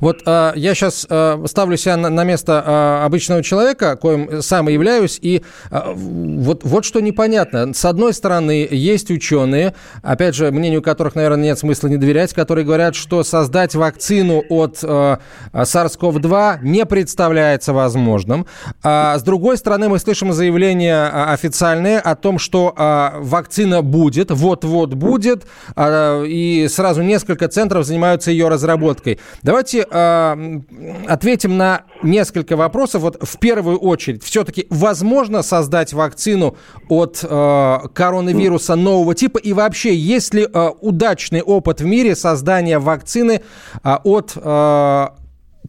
Вот 0.00 0.22
э, 0.26 0.52
я 0.56 0.74
сейчас 0.74 1.06
э, 1.08 1.44
ставлю 1.46 1.76
себя 1.76 1.96
на, 1.96 2.10
на 2.10 2.24
место 2.24 2.62
э, 2.64 3.04
обычного 3.04 3.42
человека, 3.42 3.96
коим 3.96 4.42
сам 4.42 4.68
и 4.68 4.72
являюсь, 4.72 5.18
и 5.20 5.42
э, 5.70 5.92
вот, 5.94 6.64
вот 6.64 6.84
что 6.84 7.00
непонятно. 7.00 7.72
С 7.74 7.84
одной 7.84 8.12
стороны, 8.12 8.66
есть 8.70 9.10
ученые, 9.10 9.74
опять 10.02 10.34
же, 10.34 10.50
мнению 10.50 10.82
которых, 10.82 11.14
наверное, 11.14 11.44
нет 11.44 11.58
смысла 11.58 11.88
не 11.88 11.96
доверять, 11.96 12.34
которые 12.34 12.64
говорят, 12.64 12.94
что 12.94 13.22
создать 13.24 13.74
вакцину 13.74 14.42
от 14.48 14.78
э, 14.82 15.16
SARS-CoV-2 15.52 16.58
не 16.62 16.86
представляется 16.86 17.72
возможным. 17.72 18.46
А 18.82 19.18
с 19.18 19.22
другой 19.22 19.56
стороны, 19.56 19.88
мы 19.88 19.98
слышим 19.98 20.32
заявления 20.32 21.06
официальные 21.08 21.98
о 21.98 22.14
том, 22.14 22.38
что 22.38 22.74
э, 22.76 23.20
вакцина 23.20 23.82
будет, 23.82 24.30
вот-вот 24.30 24.94
будет, 24.94 25.46
э, 25.74 26.24
и 26.26 26.68
сразу 26.68 27.02
несколько 27.02 27.48
центров 27.48 27.84
занимаются 27.86 28.30
ее 28.30 28.51
разработкой. 28.52 29.18
Давайте 29.42 29.86
э, 29.88 30.60
ответим 31.08 31.56
на 31.56 31.82
несколько 32.02 32.56
вопросов. 32.56 33.02
Вот 33.02 33.16
в 33.22 33.38
первую 33.38 33.78
очередь, 33.78 34.22
все-таки 34.22 34.66
возможно 34.70 35.42
создать 35.42 35.92
вакцину 35.92 36.56
от 36.88 37.20
э, 37.22 37.78
коронавируса 37.94 38.76
нового 38.76 39.14
типа? 39.14 39.38
И 39.38 39.52
вообще, 39.52 39.94
есть 39.94 40.34
ли 40.34 40.42
э, 40.42 40.68
удачный 40.80 41.42
опыт 41.42 41.80
в 41.80 41.84
мире 41.86 42.14
создания 42.14 42.78
вакцины 42.78 43.42
э, 43.82 43.94
от 44.04 44.32
э, 44.36 45.06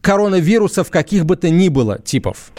коронавирусов 0.00 0.90
каких 0.90 1.24
бы 1.24 1.36
то 1.36 1.50
ни 1.50 1.68
было 1.68 1.98
типов? 1.98 2.50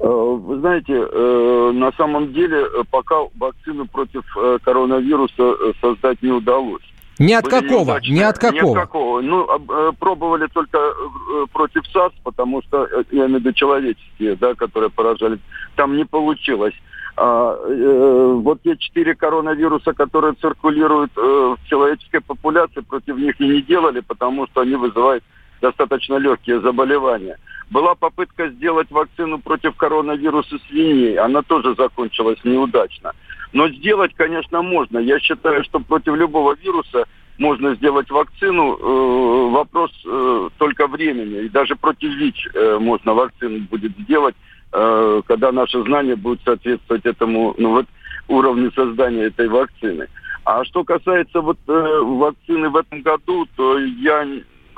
Э, 0.00 0.06
вы 0.06 0.60
знаете, 0.60 0.92
э, 0.92 1.70
на 1.74 1.92
самом 1.92 2.32
деле 2.32 2.66
пока 2.90 3.16
вакцину 3.38 3.86
против 3.86 4.24
коронавируса 4.62 5.54
создать 5.80 6.22
не 6.22 6.30
удалось. 6.30 6.82
Ни 7.18 7.32
от 7.32 7.48
какого, 7.48 8.00
ни 8.00 8.20
от 8.20 8.38
какого. 8.38 8.62
Ни 8.62 8.70
от 8.70 8.74
какого. 8.74 9.20
Ну, 9.20 9.46
э, 9.46 9.92
пробовали 9.98 10.46
только 10.52 10.78
э, 10.78 11.46
против 11.52 11.86
САРС, 11.88 12.12
потому 12.22 12.62
что, 12.62 12.84
э, 12.84 13.04
я 13.10 13.26
имею 13.26 13.38
в 13.38 13.40
виду 13.40 13.52
человеческие, 13.52 14.36
да, 14.36 14.54
которые 14.54 14.90
поражали. 14.90 15.38
Там 15.74 15.96
не 15.96 16.04
получилось. 16.04 16.74
А, 17.16 17.56
э, 17.66 18.32
вот 18.40 18.62
те 18.62 18.76
четыре 18.76 19.16
коронавируса, 19.16 19.92
которые 19.92 20.34
циркулируют 20.34 21.10
э, 21.16 21.20
в 21.20 21.68
человеческой 21.68 22.20
популяции, 22.20 22.80
против 22.80 23.16
них 23.16 23.40
и 23.40 23.48
не 23.48 23.62
делали, 23.62 24.00
потому 24.00 24.46
что 24.46 24.60
они 24.60 24.76
вызывают 24.76 25.24
достаточно 25.60 26.14
легкие 26.14 26.60
заболевания. 26.60 27.36
Была 27.70 27.96
попытка 27.96 28.48
сделать 28.50 28.90
вакцину 28.90 29.40
против 29.40 29.74
коронавируса 29.76 30.58
свиней. 30.68 31.18
Она 31.18 31.42
тоже 31.42 31.74
закончилась 31.76 32.38
неудачно. 32.44 33.12
Но 33.52 33.68
сделать, 33.68 34.12
конечно, 34.14 34.62
можно. 34.62 34.98
Я 34.98 35.18
считаю, 35.20 35.64
что 35.64 35.80
против 35.80 36.14
любого 36.14 36.54
вируса 36.54 37.06
можно 37.38 37.74
сделать 37.76 38.10
вакцину. 38.10 38.76
Э, 38.76 39.50
вопрос 39.50 39.90
э, 40.04 40.48
только 40.58 40.86
времени. 40.86 41.44
И 41.44 41.48
даже 41.48 41.76
против 41.76 42.10
ВИЧ 42.10 42.48
э, 42.52 42.78
можно 42.78 43.14
вакцину 43.14 43.60
будет 43.70 43.92
сделать, 43.98 44.34
э, 44.72 45.22
когда 45.26 45.52
наши 45.52 45.82
знания 45.82 46.16
будут 46.16 46.42
соответствовать 46.44 47.06
этому 47.06 47.54
ну, 47.56 47.70
вот, 47.70 47.86
уровню 48.28 48.70
создания 48.72 49.24
этой 49.24 49.48
вакцины. 49.48 50.08
А 50.44 50.64
что 50.64 50.84
касается 50.84 51.40
вот 51.40 51.58
э, 51.68 51.72
вакцины 51.72 52.68
в 52.70 52.76
этом 52.76 53.02
году, 53.02 53.46
то 53.56 53.78
я 53.78 54.26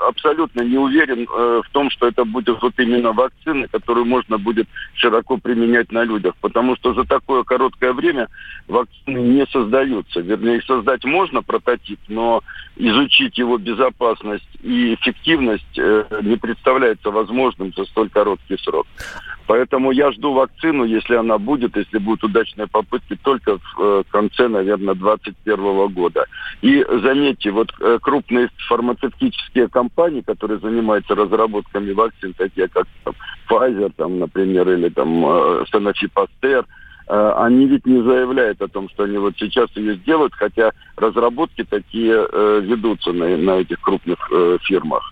абсолютно 0.07 0.61
не 0.61 0.77
уверен 0.77 1.23
э, 1.23 1.61
в 1.65 1.69
том, 1.71 1.89
что 1.89 2.07
это 2.07 2.25
будет 2.25 2.61
вот 2.61 2.73
именно 2.77 3.11
вакцина, 3.11 3.67
которую 3.67 4.05
можно 4.05 4.37
будет 4.37 4.67
широко 4.93 5.37
применять 5.37 5.91
на 5.91 6.03
людях. 6.03 6.33
Потому 6.41 6.75
что 6.75 6.93
за 6.93 7.03
такое 7.03 7.43
короткое 7.43 7.93
время 7.93 8.27
вакцины 8.67 9.19
не 9.19 9.45
создаются. 9.47 10.21
Вернее, 10.21 10.57
их 10.57 10.65
создать 10.65 11.03
можно, 11.03 11.41
прототип, 11.41 11.99
но 12.07 12.41
изучить 12.75 13.37
его 13.37 13.57
безопасность 13.57 14.47
и 14.61 14.95
эффективность 14.95 15.77
э, 15.77 16.05
не 16.23 16.37
представляется 16.37 17.11
возможным 17.11 17.73
за 17.75 17.85
столь 17.85 18.09
короткий 18.09 18.57
срок. 18.57 18.87
Поэтому 19.47 19.91
я 19.91 20.11
жду 20.11 20.33
вакцину, 20.33 20.83
если 20.83 21.15
она 21.15 21.37
будет, 21.37 21.75
если 21.75 21.97
будут 21.97 22.23
удачные 22.23 22.67
попытки, 22.67 23.17
только 23.21 23.57
в 23.57 23.79
э, 23.79 24.03
конце, 24.09 24.47
наверное, 24.47 24.95
2021 24.95 25.87
года. 25.89 26.25
И 26.61 26.85
заметьте, 27.01 27.51
вот 27.51 27.71
э, 27.79 27.99
крупные 28.01 28.49
фармацевтические 28.67 29.67
компании, 29.67 30.21
которые 30.21 30.59
занимаются 30.59 31.15
разработками 31.15 31.91
вакцин, 31.91 32.33
такие 32.33 32.67
как 32.67 32.87
там, 33.03 33.13
Pfizer, 33.49 33.91
там, 33.95 34.19
например, 34.19 34.69
или 34.69 34.89
там 34.89 35.25
э, 35.25 35.63
Sanofi 35.73 36.09
Pasteur, 36.13 36.65
они 37.07 37.67
ведь 37.67 37.85
не 37.85 38.01
заявляют 38.01 38.61
о 38.61 38.69
том, 38.69 38.87
что 38.87 39.03
они 39.03 39.17
вот 39.17 39.33
сейчас 39.37 39.69
ее 39.75 39.95
сделают, 39.95 40.33
хотя 40.33 40.71
разработки 40.95 41.65
такие 41.65 42.25
ведутся 42.61 43.11
на, 43.11 43.35
на 43.35 43.57
этих 43.57 43.81
крупных 43.81 44.17
фирмах. 44.61 45.11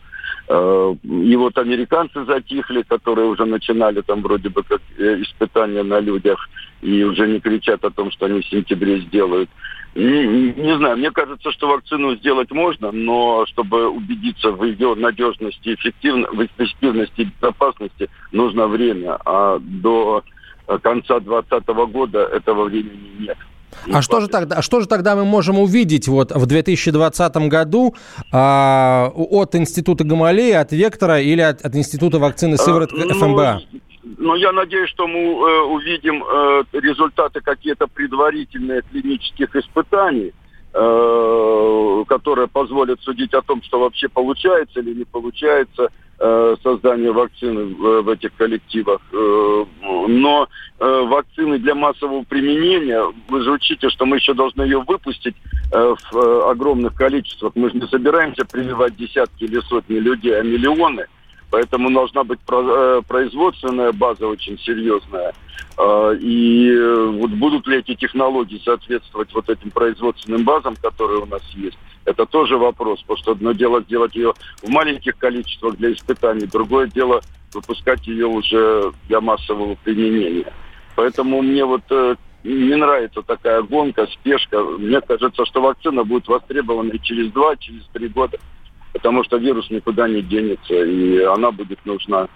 Э, 0.52 0.96
и 1.04 1.36
вот 1.36 1.58
американцы 1.60 2.26
затихли, 2.26 2.82
которые 2.82 3.28
уже 3.28 3.46
начинали 3.46 4.02
там 4.02 4.24
вроде 4.24 4.50
бы 4.50 4.64
как 4.64 4.82
э, 4.98 5.22
испытания 5.22 5.84
на 5.84 6.00
людях 6.00 6.50
и 6.82 7.04
уже 7.04 7.28
не 7.28 7.40
кричат 7.40 7.86
о 7.86 7.92
том, 7.92 8.10
что 8.10 8.26
они 8.26 8.42
в 8.42 8.48
сентябре 8.48 9.00
сделают. 9.02 9.50
Не, 9.94 10.54
не 10.54 10.76
знаю, 10.78 10.98
мне 10.98 11.12
кажется, 11.12 11.52
что 11.52 11.68
вакцину 11.68 12.16
сделать 12.16 12.50
можно, 12.50 12.92
но 12.92 13.46
чтобы 13.46 13.90
убедиться 13.90 14.52
в 14.52 14.64
ее 14.64 14.96
надежности, 14.96 15.76
эффективно, 15.76 16.28
в 16.32 16.44
эффективности 16.44 17.22
и 17.22 17.26
безопасности, 17.26 18.10
нужно 18.32 18.68
время. 18.68 19.20
А 19.26 19.60
до 19.60 20.24
конца 20.82 21.20
2020 21.20 21.68
года 21.92 22.22
этого 22.22 22.64
времени 22.64 23.12
нет. 23.20 23.38
А 23.92 24.02
что, 24.02 24.22
же 24.22 24.28
тогда, 24.28 24.58
а 24.58 24.62
что 24.62 24.82
же 24.82 24.88
тогда 24.88 25.16
мы 25.16 25.26
можем 25.26 25.60
увидеть 25.60 26.08
вот 26.08 26.32
в 26.32 26.46
2020 26.46 27.38
году 27.48 27.96
а, 28.32 29.12
от 29.16 29.56
Института 29.56 30.04
Гамалея, 30.04 30.62
от 30.62 30.72
Вектора 30.72 31.20
или 31.22 31.42
от, 31.42 31.62
от 31.62 31.76
Института 31.76 32.20
вакцины 32.20 32.58
Сыворотка 32.58 33.02
а, 33.10 33.14
ФМБА? 33.14 33.62
Ну, 34.18 34.36
я 34.36 34.52
надеюсь, 34.52 34.90
что 34.90 35.08
мы 35.08 35.20
э, 35.20 35.62
увидим 35.62 36.24
э, 36.24 36.64
результаты 36.74 37.42
какие-то 37.42 37.88
предварительные 37.88 38.82
клинических 38.82 39.56
испытаний, 39.56 40.34
э, 40.74 42.04
которые 42.08 42.48
позволят 42.48 43.02
судить 43.02 43.34
о 43.34 43.42
том, 43.42 43.62
что 43.62 43.80
вообще 43.80 44.10
получается 44.10 44.80
или 44.80 44.94
не 44.94 45.06
получается 45.06 45.90
создания 46.64 47.12
вакцины 47.12 47.76
в, 47.76 48.02
в 48.02 48.10
этих 48.10 48.34
коллективах. 48.36 49.02
Э, 49.14 49.66
но 50.08 50.48
э, 50.80 51.02
вакцины 51.08 51.60
для 51.60 51.76
массового 51.76 52.24
применения, 52.24 53.04
вы 53.30 53.42
же 53.42 53.52
учите, 53.52 53.90
что 53.90 54.06
мы 54.06 54.18
еще 54.18 54.34
должны 54.34 54.64
ее 54.64 54.82
выпустить 54.82 55.36
в 55.72 56.50
огромных 56.50 56.96
количествах. 56.96 57.52
Мы 57.56 57.70
же 57.70 57.78
не 57.78 57.88
собираемся 57.88 58.44
прививать 58.44 58.96
десятки 58.96 59.44
или 59.44 59.60
сотни 59.60 60.00
людей, 60.00 60.40
а 60.40 60.42
миллионы– 60.42 61.06
Поэтому 61.52 61.92
должна 61.92 62.24
быть 62.24 62.40
э, 62.48 63.02
производственная 63.08 63.92
база 63.92 64.28
очень 64.28 64.58
серьезная. 64.60 65.34
А, 65.78 66.12
и 66.12 66.70
э, 66.70 67.06
вот 67.06 67.32
будут 67.32 67.68
ли 67.68 67.80
эти 67.80 67.96
технологии 67.96 68.62
соответствовать 68.64 69.34
вот 69.34 69.50
этим 69.50 69.72
производственным 69.72 70.44
базам, 70.44 70.76
которые 70.76 71.22
у 71.22 71.26
нас 71.26 71.42
есть, 71.56 71.78
это 72.06 72.26
тоже 72.26 72.58
вопрос. 72.58 73.02
Потому 73.02 73.18
что 73.18 73.32
одно 73.32 73.52
дело 73.54 73.82
сделать 73.82 74.16
ее 74.16 74.34
в 74.62 74.70
маленьких 74.70 75.18
количествах 75.18 75.76
для 75.78 75.92
испытаний, 75.94 76.46
другое 76.46 76.88
дело 76.88 77.22
выпускать 77.54 78.06
ее 78.08 78.28
уже 78.28 78.92
для 79.08 79.20
массового 79.20 79.76
применения. 79.84 80.54
Поэтому 80.96 81.42
мне 81.42 81.66
вот 81.66 81.82
э, 81.90 82.16
не 82.44 82.76
нравится 82.76 83.22
такая 83.24 83.64
гонка, 83.64 84.06
спешка. 84.08 84.62
Мне 84.62 85.02
кажется, 85.02 85.46
что 85.46 85.62
вакцина 85.62 86.04
будет 86.04 86.28
востребована 86.28 86.92
и 86.92 87.02
через 87.02 87.32
два, 87.32 87.56
через 87.56 87.86
три 87.88 88.08
года 88.08 88.38
потому 88.94 89.24
что 89.24 89.38
вирус 89.38 89.70
никуда 89.70 90.08
не 90.08 90.22
денется, 90.22 90.74
и 90.74 91.22
она 91.24 91.52
будет 91.52 91.80
нужна. 91.86 92.28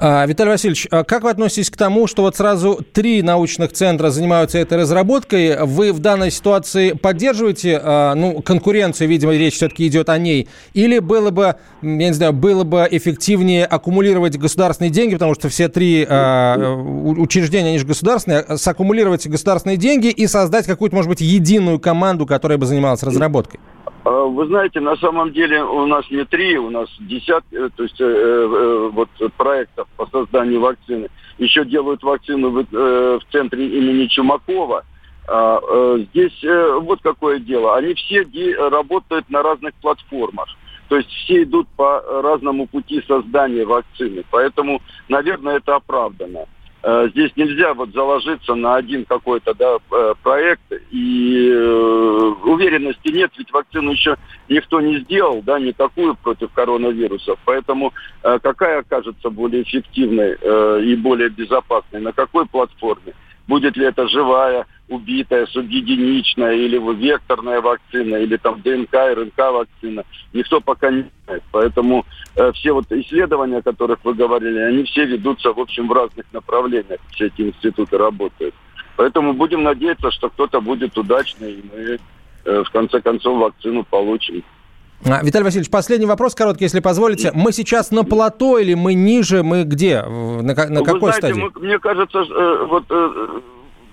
А, 0.00 0.24
Виталий 0.26 0.52
Васильевич, 0.52 0.86
а 0.92 1.02
как 1.02 1.24
вы 1.24 1.30
относитесь 1.30 1.70
к 1.70 1.76
тому, 1.76 2.06
что 2.06 2.22
вот 2.22 2.36
сразу 2.36 2.78
три 2.92 3.20
научных 3.20 3.72
центра 3.72 4.10
занимаются 4.10 4.58
этой 4.58 4.78
разработкой? 4.78 5.64
Вы 5.64 5.92
в 5.92 5.98
данной 5.98 6.30
ситуации 6.30 6.92
поддерживаете 6.92 7.80
а, 7.82 8.14
ну, 8.14 8.40
конкуренцию, 8.40 9.08
видимо, 9.08 9.32
речь 9.32 9.54
все-таки 9.54 9.88
идет 9.88 10.08
о 10.08 10.16
ней? 10.16 10.48
Или 10.72 11.00
было 11.00 11.30
бы, 11.30 11.56
я 11.82 11.88
не 11.88 12.12
знаю, 12.12 12.32
было 12.32 12.62
бы 12.62 12.86
эффективнее 12.88 13.64
аккумулировать 13.64 14.38
государственные 14.38 14.90
деньги, 14.90 15.14
потому 15.14 15.34
что 15.34 15.48
все 15.48 15.68
три 15.68 16.04
учреждения, 16.06 17.70
они 17.70 17.78
же 17.78 17.86
государственные, 17.86 18.56
саккумулировать 18.56 19.26
государственные 19.26 19.78
деньги 19.78 20.08
и 20.08 20.28
создать 20.28 20.66
какую-то, 20.66 20.94
может 20.94 21.08
быть, 21.08 21.20
единую 21.20 21.80
команду, 21.80 22.24
которая 22.24 22.56
бы 22.56 22.66
занималась 22.66 23.02
разработкой? 23.02 23.58
А, 24.04 24.10
вы 24.10 24.46
знаете, 24.46 24.80
на 24.80 24.96
самом 24.96 25.32
деле 25.32 25.62
у 25.62 25.86
нас 25.86 26.08
не 26.10 26.24
три, 26.24 26.56
у 26.58 26.70
нас 26.70 26.88
десятки, 27.00 27.54
э, 27.54 27.70
то 27.74 27.82
есть 27.82 28.00
э, 28.00 28.04
э, 28.04 28.90
вот 28.92 29.08
проектов 29.36 29.88
по 29.96 30.06
созданию 30.06 30.60
вакцины. 30.60 31.08
Еще 31.38 31.64
делают 31.64 32.02
вакцину 32.02 32.50
в, 32.50 32.58
э, 32.58 33.18
в 33.18 33.32
центре 33.32 33.66
имени 33.66 34.06
Чумакова. 34.06 34.84
А, 35.26 35.60
э, 35.60 36.04
здесь 36.10 36.42
э, 36.44 36.78
вот 36.80 37.00
какое 37.02 37.38
дело. 37.38 37.76
Они 37.76 37.94
все 37.94 38.24
работают 38.68 39.28
на 39.28 39.42
разных 39.42 39.74
платформах. 39.74 40.48
То 40.88 40.96
есть 40.96 41.10
все 41.10 41.42
идут 41.42 41.68
по 41.76 42.00
разному 42.22 42.66
пути 42.66 43.02
создания 43.06 43.66
вакцины. 43.66 44.24
Поэтому, 44.30 44.80
наверное, 45.08 45.58
это 45.58 45.76
оправдано. 45.76 46.46
Э, 46.80 47.08
здесь 47.10 47.32
нельзя 47.34 47.74
вот 47.74 47.92
заложиться 47.92 48.54
на 48.54 48.76
один 48.76 49.04
какой-то 49.04 49.52
да, 49.54 49.78
э, 49.90 50.14
проект, 50.22 50.72
и 50.90 51.50
э, 51.52 52.34
уверенности 52.44 53.08
нет, 53.08 53.32
ведь 53.36 53.52
вакцину 53.52 53.92
еще 53.92 54.16
никто 54.48 54.80
не 54.80 54.98
сделал, 55.00 55.42
да, 55.42 55.58
никакую 55.58 56.14
против 56.14 56.52
коронавирусов. 56.52 57.38
Поэтому 57.44 57.92
какая 58.22 58.80
окажется 58.80 59.30
более 59.30 59.62
эффективной 59.62 60.36
и 60.84 60.96
более 60.96 61.28
безопасной, 61.28 62.00
на 62.00 62.12
какой 62.12 62.46
платформе? 62.46 63.14
Будет 63.48 63.78
ли 63.78 63.86
это 63.86 64.06
живая, 64.08 64.66
убитая, 64.88 65.46
субъединичная 65.46 66.52
или 66.52 66.78
векторная 66.94 67.62
вакцина, 67.62 68.16
или 68.16 68.36
там 68.36 68.60
ДНК, 68.62 68.92
РНК 68.92 69.38
вакцина, 69.38 70.04
никто 70.34 70.60
пока 70.60 70.90
не 70.90 71.06
знает. 71.24 71.42
Поэтому 71.50 72.04
э, 72.36 72.52
все 72.52 72.72
вот 72.72 72.92
исследования, 72.92 73.56
о 73.56 73.62
которых 73.62 74.04
вы 74.04 74.12
говорили, 74.12 74.58
они 74.58 74.84
все 74.84 75.06
ведутся, 75.06 75.52
в 75.54 75.60
общем, 75.60 75.88
в 75.88 75.92
разных 75.92 76.26
направлениях, 76.32 77.00
все 77.12 77.26
эти 77.26 77.42
институты 77.42 77.96
работают. 77.96 78.54
Поэтому 78.96 79.32
будем 79.32 79.62
надеяться, 79.62 80.10
что 80.10 80.28
кто-то 80.28 80.60
будет 80.60 80.98
удачный, 80.98 81.52
и 81.52 81.64
мы 81.72 81.98
э, 82.44 82.62
в 82.64 82.70
конце 82.70 83.00
концов 83.00 83.38
вакцину 83.38 83.82
получим. 83.84 84.44
А, 85.04 85.22
Виталий 85.22 85.44
Васильевич, 85.44 85.70
последний 85.70 86.06
вопрос 86.06 86.34
короткий, 86.34 86.64
если 86.64 86.80
позволите. 86.80 87.30
Мы 87.34 87.52
сейчас 87.52 87.90
на 87.90 88.04
плато 88.04 88.58
или 88.58 88.74
мы 88.74 88.94
ниже, 88.94 89.42
мы 89.42 89.62
где? 89.62 90.02
На, 90.02 90.42
на 90.42 90.54
какой 90.82 90.94
Вы 90.94 91.12
знаете, 91.12 91.18
стадии? 91.18 91.40
Мы, 91.40 91.60
мне 91.60 91.78
кажется, 91.78 92.18
э, 92.18 92.66
вот 92.66 92.84
э, 92.90 93.40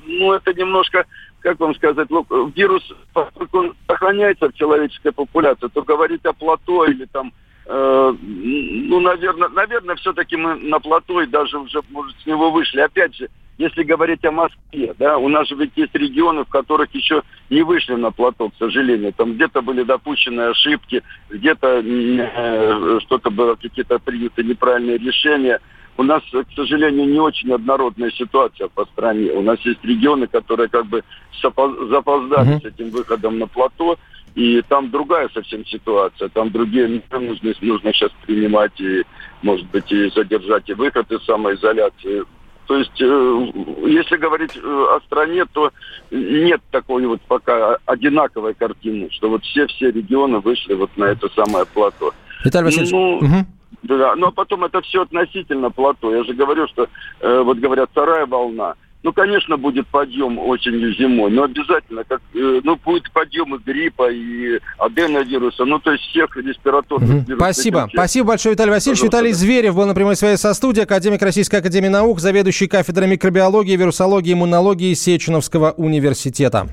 ну, 0.07 0.33
это 0.33 0.53
немножко, 0.53 1.05
как 1.41 1.59
вам 1.59 1.75
сказать, 1.75 2.07
вирус, 2.55 2.83
поскольку 3.13 3.59
он 3.59 3.75
сохраняется 3.87 4.49
в 4.49 4.53
человеческой 4.53 5.11
популяции, 5.11 5.67
то 5.67 5.83
говорить 5.83 6.25
о 6.25 6.33
плато 6.33 6.85
или 6.85 7.05
там 7.05 7.31
э, 7.67 8.15
ну, 8.19 8.99
наверное, 8.99 9.49
наверное, 9.49 9.95
все-таки 9.95 10.35
мы 10.35 10.55
на 10.55 10.79
плато 10.79 11.21
и 11.21 11.27
даже 11.27 11.59
уже, 11.59 11.81
может, 11.89 12.15
с 12.21 12.25
него 12.25 12.51
вышли. 12.51 12.79
Опять 12.79 13.15
же, 13.15 13.29
если 13.57 13.83
говорить 13.83 14.23
о 14.25 14.31
Москве, 14.31 14.93
да, 14.97 15.17
у 15.17 15.29
нас 15.29 15.47
же 15.47 15.55
ведь 15.55 15.71
есть 15.75 15.95
регионы, 15.95 16.43
в 16.43 16.49
которых 16.49 16.93
еще 16.93 17.23
не 17.49 17.63
вышли 17.63 17.95
на 17.95 18.11
плато, 18.11 18.49
к 18.49 18.55
сожалению. 18.59 19.13
Там 19.13 19.33
где-то 19.33 19.61
были 19.61 19.83
допущены 19.83 20.41
ошибки, 20.41 21.03
где-то 21.29 21.81
э, 21.83 22.99
что-то 23.01 23.29
было, 23.29 23.55
какие-то 23.55 23.99
приняты 23.99 24.43
неправильные 24.43 24.97
решения 24.97 25.59
у 25.97 26.03
нас, 26.03 26.21
к 26.29 26.53
сожалению, 26.55 27.07
не 27.07 27.19
очень 27.19 27.53
однородная 27.53 28.11
ситуация 28.11 28.67
по 28.67 28.85
стране. 28.85 29.31
У 29.31 29.41
нас 29.41 29.59
есть 29.61 29.83
регионы, 29.83 30.27
которые 30.27 30.67
как 30.67 30.87
бы 30.87 31.03
запоздали 31.41 32.57
mm-hmm. 32.57 32.61
с 32.61 32.65
этим 32.65 32.89
выходом 32.89 33.39
на 33.39 33.47
плато. 33.47 33.97
И 34.35 34.61
там 34.67 34.91
другая 34.91 35.29
совсем 35.33 35.65
ситуация, 35.65 36.27
там 36.27 36.51
другие 36.51 36.89
меры 36.89 37.25
нужно, 37.25 37.53
нужно 37.61 37.93
сейчас 37.93 38.11
принимать 38.25 38.77
и, 38.81 39.03
может 39.41 39.65
быть, 39.67 39.89
и 39.93 40.09
задержать 40.09 40.67
и 40.69 40.73
выход 40.73 41.09
из 41.09 41.23
самоизоляции. 41.23 42.25
То 42.67 42.77
есть, 42.77 42.99
э, 42.99 43.51
если 43.87 44.17
говорить 44.17 44.55
э, 44.55 44.59
о 44.59 44.99
стране, 45.05 45.45
то 45.45 45.71
нет 46.11 46.61
такой 46.71 47.05
вот 47.05 47.21
пока 47.27 47.77
одинаковой 47.85 48.53
картины, 48.53 49.09
что 49.11 49.29
вот 49.29 49.43
все-все 49.43 49.91
регионы 49.91 50.39
вышли 50.39 50.73
вот 50.73 50.89
на 50.97 51.05
это 51.05 51.29
самое 51.35 51.65
плато. 51.65 52.11
Виталий 52.43 52.65
Васильевич, 52.65 52.91
Ну, 52.91 53.19
мгм. 53.21 53.47
Да, 53.83 54.15
но 54.15 54.31
потом 54.31 54.63
это 54.65 54.81
все 54.81 55.03
относительно 55.03 55.69
плато. 55.69 56.15
Я 56.15 56.23
же 56.23 56.33
говорю, 56.33 56.67
что 56.67 56.87
э, 57.19 57.41
вот 57.41 57.59
говорят 57.59 57.89
вторая 57.91 58.25
волна. 58.25 58.73
Ну, 59.05 59.13
конечно, 59.13 59.55
будет 59.55 59.85
подъем 59.85 60.39
осенью, 60.39 60.91
зимой, 60.95 61.29
но 61.29 61.43
обязательно, 61.43 62.03
как, 62.05 62.21
э, 62.33 62.61
ну, 62.63 62.75
будет 62.83 63.11
подъем 63.11 63.53
и 63.53 63.59
гриппа, 63.59 64.09
и 64.11 64.59
аденовируса, 64.79 65.63
ну, 65.63 65.77
то 65.77 65.91
есть 65.91 66.03
всех 66.05 66.35
респираторных 66.35 67.07
Мгм. 67.09 67.19
вирусных 67.19 67.37
Спасибо. 67.53 67.79
инфекций. 67.81 67.97
Спасибо 67.99 68.27
большое, 68.29 68.53
Виталий 68.53 68.71
Васильевич. 68.71 68.99
Пожалуйста, 69.01 69.17
Виталий 69.17 69.31
да. 69.33 69.37
Зверев 69.37 69.75
был 69.75 69.85
на 69.85 69.93
прямой 69.93 70.15
связи 70.15 70.39
со 70.39 70.55
студией, 70.55 70.85
академик 70.85 71.21
Российской 71.21 71.57
Академии 71.57 71.89
Наук, 71.89 72.19
заведующий 72.19 72.65
кафедрой 72.65 73.07
микробиологии, 73.07 73.75
вирусологии, 73.75 74.33
иммунологии 74.33 74.95
Сеченовского 74.95 75.73
университета. 75.77 76.67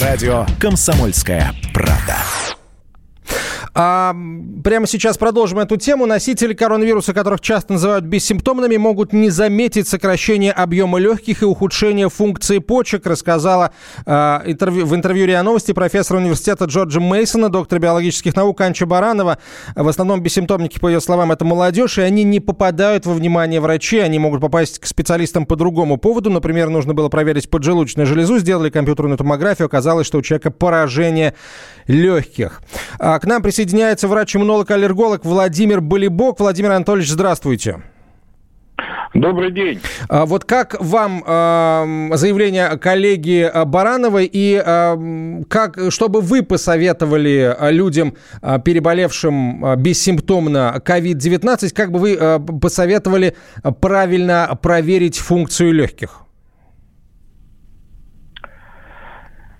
Радио 0.00 0.46
«Комсомольская 0.60 1.52
правда». 1.74 2.59
А, 3.72 4.14
прямо 4.64 4.86
сейчас 4.86 5.16
продолжим 5.16 5.58
эту 5.60 5.76
тему. 5.76 6.06
Носители 6.06 6.54
коронавируса, 6.54 7.14
которых 7.14 7.40
часто 7.40 7.74
называют 7.74 8.04
бессимптомными, 8.04 8.76
могут 8.76 9.12
не 9.12 9.30
заметить 9.30 9.86
сокращение 9.88 10.52
объема 10.52 10.98
легких 10.98 11.42
и 11.42 11.44
ухудшение 11.44 12.08
функции 12.08 12.58
почек, 12.58 13.06
рассказала 13.06 13.72
а, 14.06 14.42
интервью, 14.44 14.86
в 14.86 14.94
интервью 14.94 15.26
РИА 15.26 15.42
Новости 15.42 15.72
профессор 15.72 16.16
университета 16.16 16.64
Джорджа 16.64 17.00
Мейсона, 17.00 17.48
доктор 17.48 17.78
биологических 17.78 18.34
наук 18.34 18.60
Анча 18.60 18.86
Баранова. 18.86 19.38
В 19.76 19.88
основном 19.88 20.20
бессимптомники, 20.20 20.78
по 20.78 20.88
ее 20.88 21.00
словам, 21.00 21.32
это 21.32 21.44
молодежь, 21.44 21.98
и 21.98 22.02
они 22.02 22.24
не 22.24 22.40
попадают 22.40 23.06
во 23.06 23.14
внимание 23.14 23.60
врачей, 23.60 24.04
они 24.04 24.18
могут 24.18 24.40
попасть 24.40 24.80
к 24.80 24.86
специалистам 24.86 25.46
по 25.46 25.54
другому 25.56 25.96
поводу. 25.96 26.30
Например, 26.30 26.68
нужно 26.68 26.94
было 26.94 27.08
проверить 27.08 27.48
поджелудочную 27.48 28.06
железу, 28.06 28.38
сделали 28.38 28.70
компьютерную 28.70 29.16
томографию, 29.16 29.66
оказалось, 29.66 30.06
что 30.06 30.18
у 30.18 30.22
человека 30.22 30.50
поражение 30.50 31.34
легких. 31.86 32.62
А, 32.98 33.18
К 33.18 33.26
нам 33.26 33.42
присоединяется 33.42 33.59
врач-иммунолог-аллерголог 34.08 35.24
Владимир 35.24 35.80
Болибок. 35.80 36.40
Владимир 36.40 36.72
Анатольевич, 36.72 37.10
здравствуйте. 37.10 37.82
Добрый 39.14 39.50
день. 39.50 39.80
А 40.08 40.24
Вот 40.24 40.44
как 40.44 40.76
вам 40.80 41.24
эм, 41.24 42.16
заявление 42.16 42.78
коллеги 42.78 43.42
э, 43.42 43.64
Барановой 43.64 44.30
и 44.32 44.54
эм, 44.54 45.44
как, 45.48 45.78
что 45.90 46.08
бы 46.08 46.20
вы 46.20 46.44
посоветовали 46.44 47.54
э, 47.58 47.72
людям, 47.72 48.14
э, 48.40 48.58
переболевшим 48.64 49.64
э, 49.64 49.76
бессимптомно 49.76 50.80
COVID-19, 50.84 51.70
как 51.74 51.90
бы 51.90 51.98
вы 51.98 52.16
э, 52.18 52.38
посоветовали 52.38 53.34
э, 53.64 53.72
правильно 53.72 54.56
проверить 54.62 55.18
функцию 55.18 55.72
легких? 55.72 56.20
Э, 56.20 56.30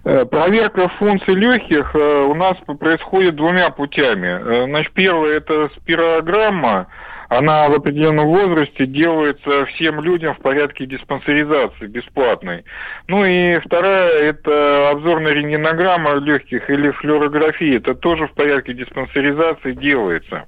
Проверка 0.03 0.89
функций 0.99 1.35
легких 1.35 1.95
э, 1.95 2.23
у 2.23 2.35
нас 2.35 2.57
происходит 2.79 3.37
двумя 3.37 3.69
путями. 3.71 4.29
Э, 4.29 4.65
Значит, 4.65 4.93
первое 4.93 5.37
это 5.37 5.69
спирограмма. 5.77 6.87
Она 7.29 7.69
в 7.69 7.75
определенном 7.75 8.27
возрасте 8.27 8.87
делается 8.87 9.67
всем 9.67 10.01
людям 10.01 10.35
в 10.35 10.39
порядке 10.39 10.87
диспансеризации 10.87 11.87
бесплатной. 11.87 12.65
Ну 13.07 13.25
и 13.25 13.59
вторая 13.61 14.09
это 14.19 14.91
обзорная 14.91 15.33
рентгенограмма 15.33 16.15
легких 16.15 16.69
или 16.71 16.91
флюорография. 16.91 17.77
Это 17.77 17.95
тоже 17.95 18.27
в 18.27 18.33
порядке 18.33 18.73
диспансеризации 18.73 19.75
делается. 19.75 20.47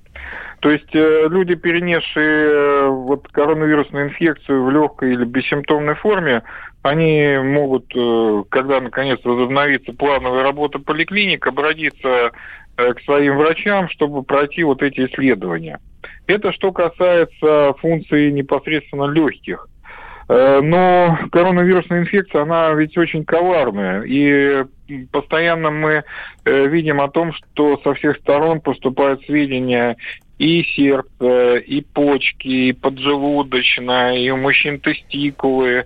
То 0.62 0.70
есть 0.70 0.94
э, 0.94 1.28
люди, 1.28 1.56
перенесшие 1.56 2.46
э, 2.46 2.86
вот 2.86 3.28
коронавирусную 3.28 4.08
инфекцию 4.08 4.64
в 4.64 4.70
легкой 4.70 5.12
или 5.12 5.24
бессимптомной 5.24 5.96
форме, 5.96 6.42
они 6.82 7.38
могут, 7.38 7.86
э, 7.94 8.42
когда 8.50 8.80
наконец 8.80 9.20
возобновится 9.24 9.92
плановая 9.92 10.42
работа 10.42 10.80
поликлиник, 10.80 11.46
обратиться 11.46 12.32
э, 12.76 12.94
к 12.94 13.00
своим 13.02 13.36
врачам, 13.36 13.88
чтобы 13.88 14.22
пройти 14.24 14.64
вот 14.64 14.82
эти 14.82 15.06
исследования. 15.06 15.78
Это 16.26 16.52
что 16.52 16.72
касается 16.72 17.74
функций 17.80 18.32
непосредственно 18.32 19.04
легких. 19.04 19.68
Э, 20.28 20.60
Но 20.60 21.18
коронавирусная 21.30 22.00
инфекция, 22.00 22.42
она 22.42 22.72
ведь 22.72 22.98
очень 22.98 23.24
коварная. 23.24 24.02
И 24.02 24.64
постоянно 25.12 25.70
мы 25.70 26.04
видим 26.44 27.00
о 27.00 27.08
том, 27.08 27.32
что 27.32 27.80
со 27.82 27.94
всех 27.94 28.18
сторон 28.18 28.60
поступают 28.60 29.24
сведения 29.24 29.96
и 30.42 30.64
сердце, 30.74 31.58
и 31.58 31.82
почки, 31.82 32.48
и 32.48 32.72
поджелудочная, 32.72 34.16
и 34.16 34.28
у 34.30 34.36
мужчин 34.36 34.80
тестикулы. 34.80 35.84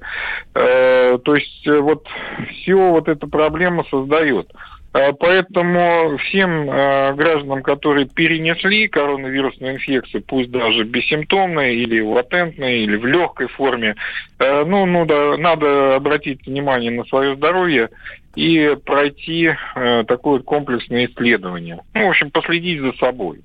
Э, 0.54 1.18
То 1.22 1.34
есть 1.34 1.66
э, 1.66 1.78
вот 1.78 2.06
все 2.50 2.74
вот 2.74 3.06
эта 3.08 3.26
проблема 3.26 3.84
создает. 3.90 4.50
Э, 4.94 5.12
Поэтому 5.12 6.16
всем 6.16 6.70
э, 6.70 7.12
гражданам, 7.12 7.62
которые 7.62 8.06
перенесли 8.06 8.88
коронавирусную 8.88 9.74
инфекцию, 9.74 10.24
пусть 10.26 10.50
даже 10.50 10.84
бессимптомной 10.84 11.76
или 11.76 12.00
латентной, 12.00 12.78
или 12.78 12.96
в 12.96 13.04
легкой 13.04 13.48
форме, 13.48 13.94
э, 14.38 14.64
ну, 14.64 14.86
ну 14.86 15.04
да, 15.04 15.36
надо 15.36 15.96
обратить 15.96 16.46
внимание 16.46 16.90
на 16.90 17.04
свое 17.04 17.36
здоровье 17.36 17.90
и 18.36 18.74
пройти 18.86 19.50
э, 19.74 20.04
такое 20.08 20.40
комплексное 20.40 21.08
исследование. 21.08 21.80
Ну, 21.92 22.06
в 22.06 22.08
общем, 22.08 22.30
последить 22.30 22.80
за 22.80 22.92
собой. 22.94 23.40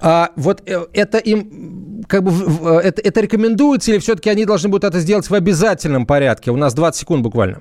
А 0.00 0.30
вот 0.36 0.62
э, 0.66 0.86
это 0.92 1.18
им 1.18 2.04
как 2.08 2.22
бы 2.22 2.30
в- 2.30 2.78
это, 2.78 3.02
это 3.02 3.20
рекомендуется 3.20 3.90
или 3.90 3.98
все-таки 3.98 4.30
они 4.30 4.44
должны 4.44 4.68
будут 4.68 4.84
это 4.84 5.00
сделать 5.00 5.28
в 5.28 5.34
обязательном 5.34 6.06
порядке? 6.06 6.50
У 6.50 6.56
нас 6.56 6.74
20 6.74 7.00
секунд 7.00 7.22
буквально. 7.22 7.60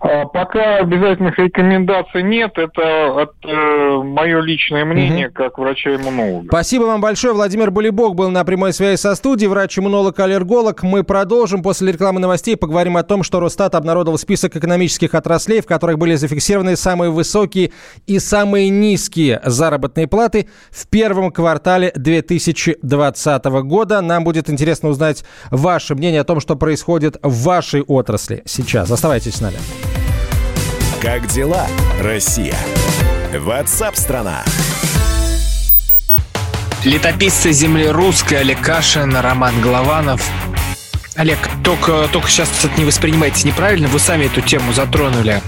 А, 0.00 0.26
Пока 0.26 0.76
обязательных 0.76 1.38
рекомендаций 1.38 2.22
нет, 2.22 2.52
это 2.56 3.26
мое 4.04 4.40
личное 4.40 4.84
мнение 4.84 5.30
как 5.30 5.58
врача-иммунолога. 5.58 6.46
Спасибо 6.46 6.84
вам 6.84 7.00
большое. 7.00 7.34
Владимир 7.34 7.70
Булибок 7.70 8.14
был 8.14 8.30
на 8.30 8.44
прямой 8.44 8.72
связи 8.72 8.96
со 8.96 9.14
студией, 9.14 9.48
врач-иммунолог-аллерголог. 9.48 10.82
Мы 10.82 11.02
продолжим 11.02 11.62
после 11.62 11.92
рекламы 11.92 12.20
новостей. 12.20 12.56
Поговорим 12.56 12.96
о 12.96 13.02
том, 13.02 13.22
что 13.22 13.40
Росстат 13.40 13.74
обнародовал 13.74 14.18
список 14.18 14.56
экономических 14.56 15.14
отраслей, 15.14 15.60
в 15.60 15.66
которых 15.66 15.98
были 15.98 16.14
зафиксированы 16.14 16.76
самые 16.76 17.10
высокие 17.10 17.72
и 18.06 18.18
самые 18.18 18.68
низкие 18.68 19.40
заработные 19.44 20.06
платы 20.06 20.48
в 20.70 20.88
первом 20.88 21.32
квартале 21.32 21.92
2020 21.94 23.44
года. 23.44 24.00
Нам 24.00 24.24
будет 24.24 24.48
интересно 24.50 24.88
узнать 24.90 25.24
ваше 25.50 25.94
мнение 25.94 26.20
о 26.20 26.24
том, 26.24 26.40
что 26.40 26.56
происходит 26.56 27.16
в 27.22 27.44
вашей 27.44 27.82
отрасли 27.82 28.42
сейчас. 28.46 28.90
Оставайтесь 28.90 29.34
с 29.34 29.40
нами. 29.40 29.56
Как 31.00 31.28
дела, 31.28 31.64
Россия? 32.00 32.56
Ватсап-страна! 33.32 34.42
Летописцы 36.82 37.52
земли 37.52 37.86
русской 37.86 38.40
Олег 38.40 38.60
Кашин, 38.60 39.14
Роман 39.16 39.60
Голованов. 39.60 40.20
Олег, 41.14 41.38
только, 41.62 42.08
только 42.12 42.28
сейчас 42.28 42.48
это 42.64 42.76
не 42.76 42.84
воспринимайте 42.84 43.46
неправильно, 43.46 43.86
вы 43.86 44.00
сами 44.00 44.24
эту 44.24 44.40
тему 44.40 44.72
затронули. 44.72 45.40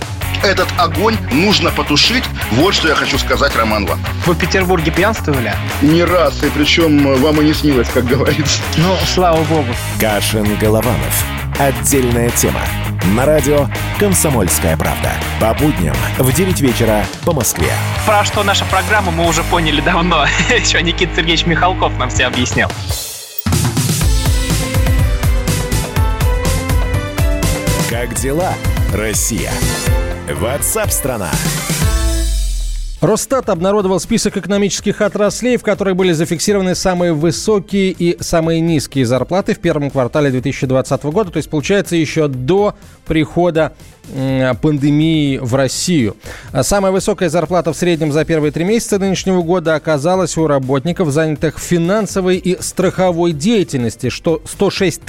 Этот 0.45 0.69
огонь 0.79 1.17
нужно 1.33 1.73
потушить. 1.73 2.25
Вот 2.53 2.73
что 2.75 2.87
я 2.89 2.95
хочу 2.95 3.19
сказать, 3.19 3.55
Роман 3.57 3.87
вам. 3.87 3.99
Вы 4.27 4.35
в 4.35 4.39
Петербурге 4.39 4.93
пьянствовали? 4.93 5.53
Не 5.83 6.05
раз, 6.05 6.45
и 6.45 6.51
причем 6.51 7.21
вам 7.21 7.41
и 7.41 7.45
не 7.47 7.55
снилось, 7.55 7.89
как 7.93 8.05
говорится. 8.05 8.63
Ну, 8.77 8.97
слава 9.05 9.43
богу. 9.43 9.75
Кашин-Голованов. 9.99 11.40
Отдельная 11.59 12.31
тема. 12.31 12.61
На 13.17 13.27
радио 13.27 13.67
«Комсомольская 13.99 14.77
правда». 14.77 15.11
По 15.41 15.55
будням 15.55 15.95
в 16.19 16.33
9 16.33 16.61
вечера 16.61 17.05
по 17.25 17.33
Москве. 17.33 17.71
Про 18.07 18.25
что 18.25 18.43
наша 18.43 18.65
программа 18.67 19.11
мы 19.11 19.27
уже 19.29 19.43
поняли 19.45 19.81
давно. 19.81 20.27
Еще 20.51 20.83
Никита 20.83 21.17
Сергеевич 21.17 21.47
Михалков 21.47 21.97
нам 21.99 22.11
все 22.11 22.27
объяснял. 22.27 22.71
Как 27.91 28.15
дела, 28.15 28.53
Россия? 28.95 29.51
Ватсап-страна! 30.29 31.31
Росстат 33.01 33.49
обнародовал 33.49 33.99
список 33.99 34.37
экономических 34.37 35.01
отраслей, 35.01 35.57
в 35.57 35.63
которых 35.63 35.97
были 35.97 36.13
зафиксированы 36.13 36.75
самые 36.75 37.15
высокие 37.15 37.93
и 37.93 38.23
самые 38.23 38.61
низкие 38.61 39.07
зарплаты 39.07 39.55
в 39.55 39.59
первом 39.59 39.91
квартале 39.91 40.31
2020 40.31 41.05
года. 41.05 41.31
То 41.31 41.39
есть, 41.39 41.49
получается, 41.49 41.97
еще 41.97 42.29
до 42.29 42.75
прихода 43.07 43.73
пандемии 44.61 45.39
в 45.39 45.55
Россию. 45.55 46.17
Самая 46.63 46.93
высокая 46.93 47.29
зарплата 47.29 47.73
в 47.73 47.77
среднем 47.77 48.13
за 48.13 48.25
первые 48.25 48.53
три 48.53 48.65
месяца 48.65 48.99
нынешнего 48.99 49.43
года 49.43 49.75
оказалась 49.75 50.37
у 50.37 50.47
работников, 50.47 51.11
занятых 51.11 51.59
в 51.59 51.63
финансовой 51.63 52.37
и 52.37 52.61
страховой 52.61 53.33
деятельности, 53.33 54.09
что 54.09 54.43
106 54.45 55.01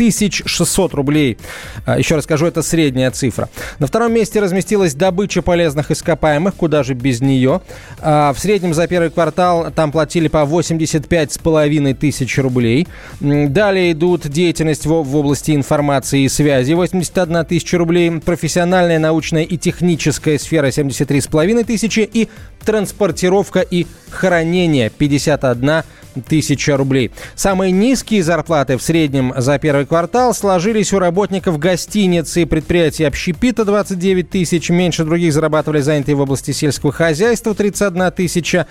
600 0.46 0.94
рублей. 0.94 1.38
А, 1.86 1.98
еще 1.98 2.16
раз 2.16 2.24
скажу, 2.26 2.46
это 2.46 2.62
средняя 2.62 3.12
цифра. 3.12 3.50
На 3.80 3.88
втором 3.88 4.14
месте 4.14 4.40
разместилась 4.40 4.94
добыча 4.94 5.42
полезных 5.42 5.92
ископаемых, 5.92 6.56
куда 6.56 6.84
же 6.84 6.94
без 6.94 7.22
нее. 7.22 7.62
А, 8.00 8.34
в 8.34 8.40
среднем 8.40 8.74
за 8.74 8.88
первый 8.88 9.10
квартал 9.10 9.72
там 9.72 9.92
платили 9.92 10.28
по 10.28 10.46
85 10.46 11.34
с 11.34 11.38
половиной 11.38 11.94
тысяч 11.94 12.38
рублей. 12.38 12.88
Далее 13.20 13.92
идут 13.92 14.28
деятельность 14.28 14.86
в 14.86 15.16
области 15.16 15.52
информации 15.52 16.24
и 16.24 16.30
связи 16.30 16.74
81 16.74 17.46
тысяча 17.46 17.78
рублей, 17.78 18.12
профессиональная, 18.20 18.91
научная 19.00 19.44
и 19.44 19.58
техническая 19.58 20.38
сфера 20.38 20.72
73 20.72 21.22
с 21.22 21.28
половиной 21.28 21.64
тысячи 21.64 22.00
и 22.02 22.30
транспортировка 22.66 23.60
и 23.60 23.86
хранение 24.10 24.90
51 24.90 25.84
тысяча 26.28 26.78
рублей. 26.78 27.12
Самые 27.36 27.72
низкие 27.72 28.24
зарплаты 28.24 28.78
в 28.78 28.82
среднем 28.82 29.34
за 29.38 29.58
первый 29.60 29.86
квартал 29.86 30.34
сложились 30.34 30.94
у 30.94 31.00
работников 31.00 31.58
гостиницы 31.58 32.42
и 32.42 32.46
предприятий 32.46 33.06
общепита 33.06 33.66
29 33.66 34.30
тысяч. 34.30 34.70
Меньше 34.70 35.06
других 35.06 35.34
зарабатывали 35.34 35.82
занятые 35.82 36.16
в 36.16 36.22
области 36.22 36.52
сельского 36.52 36.92
хозяйства 36.92 37.56
31 37.56 38.12
тысяча. 38.12 38.68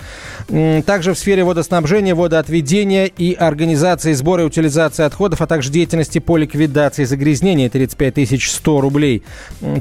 Также 0.85 1.15
в 1.15 1.19
сфере 1.19 1.45
водоснабжения, 1.45 2.15
водоотведения 2.15 3.07
и 3.07 3.33
организации 3.33 4.13
сбора 4.13 4.43
и 4.43 4.47
утилизации 4.47 5.05
отходов, 5.05 5.41
а 5.41 5.47
также 5.47 5.71
деятельности 5.71 6.19
по 6.19 6.37
ликвидации 6.37 7.05
загрязнения 7.05 7.71
35 7.71 8.15
тысяч 8.15 8.51
100 8.51 8.81
рублей. 8.81 9.23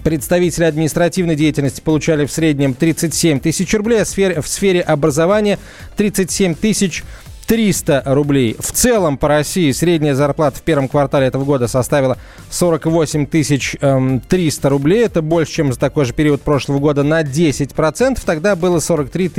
Представители 0.03 0.63
административной 0.63 1.35
деятельности 1.35 1.81
получали 1.81 2.25
в 2.25 2.31
среднем 2.31 2.73
37 2.73 3.39
тысяч 3.39 3.73
рублей, 3.73 3.98
а 4.01 4.05
в 4.05 4.07
сфере, 4.07 4.41
в 4.41 4.47
сфере 4.47 4.81
образования 4.81 5.59
37 5.95 6.55
тысяч 6.55 7.03
300 7.49 8.03
рублей. 8.05 8.55
В 8.59 8.71
целом 8.71 9.17
по 9.17 9.27
России 9.27 9.71
средняя 9.71 10.13
зарплата 10.13 10.59
в 10.59 10.61
первом 10.61 10.87
квартале 10.87 11.25
этого 11.25 11.45
года 11.45 11.67
составила 11.67 12.19
48 12.51 13.25
300 13.25 13.77
эм, 13.81 14.21
рублей. 14.71 15.03
Это 15.03 15.23
больше, 15.23 15.53
чем 15.53 15.73
за 15.73 15.79
такой 15.79 16.05
же 16.05 16.13
период 16.13 16.43
прошлого 16.43 16.77
года 16.77 17.01
на 17.01 17.23
10%. 17.23 18.21
Тогда 18.23 18.55
было 18.55 18.79
43 18.79 19.31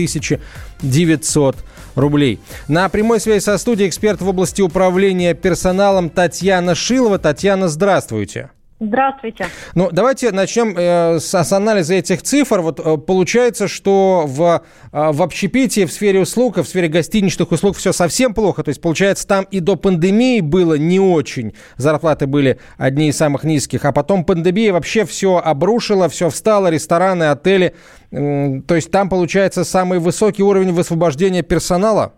900 0.82 1.56
рублей. 1.94 2.40
На 2.66 2.88
прямой 2.88 3.20
связи 3.20 3.44
со 3.44 3.56
студией 3.58 3.88
эксперт 3.88 4.20
в 4.20 4.28
области 4.28 4.60
управления 4.60 5.34
персоналом 5.34 6.10
Татьяна 6.10 6.74
Шилова. 6.74 7.20
Татьяна, 7.20 7.68
здравствуйте. 7.68 8.50
Здравствуйте. 8.82 9.46
Ну, 9.74 9.90
давайте 9.92 10.32
начнем 10.32 10.74
э, 10.74 11.20
с, 11.20 11.34
с 11.34 11.52
анализа 11.52 11.94
этих 11.94 12.22
цифр. 12.22 12.62
Вот 12.62 12.80
э, 12.80 12.96
получается, 12.96 13.68
что 13.68 14.24
в, 14.26 14.62
э, 14.90 15.12
в 15.12 15.22
общепитии, 15.22 15.84
в 15.84 15.92
сфере 15.92 16.20
услуг, 16.20 16.56
в 16.56 16.64
сфере 16.64 16.88
гостиничных 16.88 17.52
услуг 17.52 17.76
все 17.76 17.92
совсем 17.92 18.32
плохо. 18.32 18.64
То 18.64 18.70
есть, 18.70 18.80
получается, 18.80 19.26
там 19.28 19.44
и 19.50 19.60
до 19.60 19.76
пандемии 19.76 20.40
было 20.40 20.76
не 20.78 20.98
очень. 20.98 21.52
Зарплаты 21.76 22.26
были 22.26 22.58
одни 22.78 23.10
из 23.10 23.18
самых 23.18 23.44
низких. 23.44 23.84
А 23.84 23.92
потом 23.92 24.24
пандемия 24.24 24.72
вообще 24.72 25.04
все 25.04 25.36
обрушила, 25.36 26.08
все 26.08 26.30
встало, 26.30 26.68
рестораны, 26.68 27.24
отели. 27.24 27.74
Э, 28.10 28.62
то 28.66 28.76
есть, 28.76 28.90
там, 28.90 29.10
получается, 29.10 29.64
самый 29.64 29.98
высокий 29.98 30.42
уровень 30.42 30.72
высвобождения 30.72 31.42
персонала? 31.42 32.14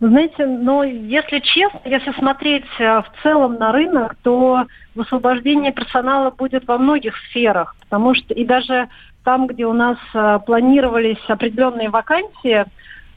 Знаете, 0.00 0.46
но 0.46 0.84
если 0.84 1.40
честно, 1.40 1.80
если 1.84 2.12
смотреть 2.12 2.64
э, 2.78 3.02
в 3.02 3.06
целом 3.22 3.56
на 3.56 3.72
рынок, 3.72 4.14
то 4.22 4.64
высвобождение 4.94 5.72
персонала 5.72 6.30
будет 6.30 6.68
во 6.68 6.78
многих 6.78 7.16
сферах, 7.28 7.74
потому 7.80 8.14
что 8.14 8.32
и 8.32 8.44
даже 8.44 8.88
там, 9.24 9.48
где 9.48 9.66
у 9.66 9.72
нас 9.72 9.98
э, 10.14 10.38
планировались 10.46 11.18
определенные 11.26 11.90
вакансии, 11.90 12.64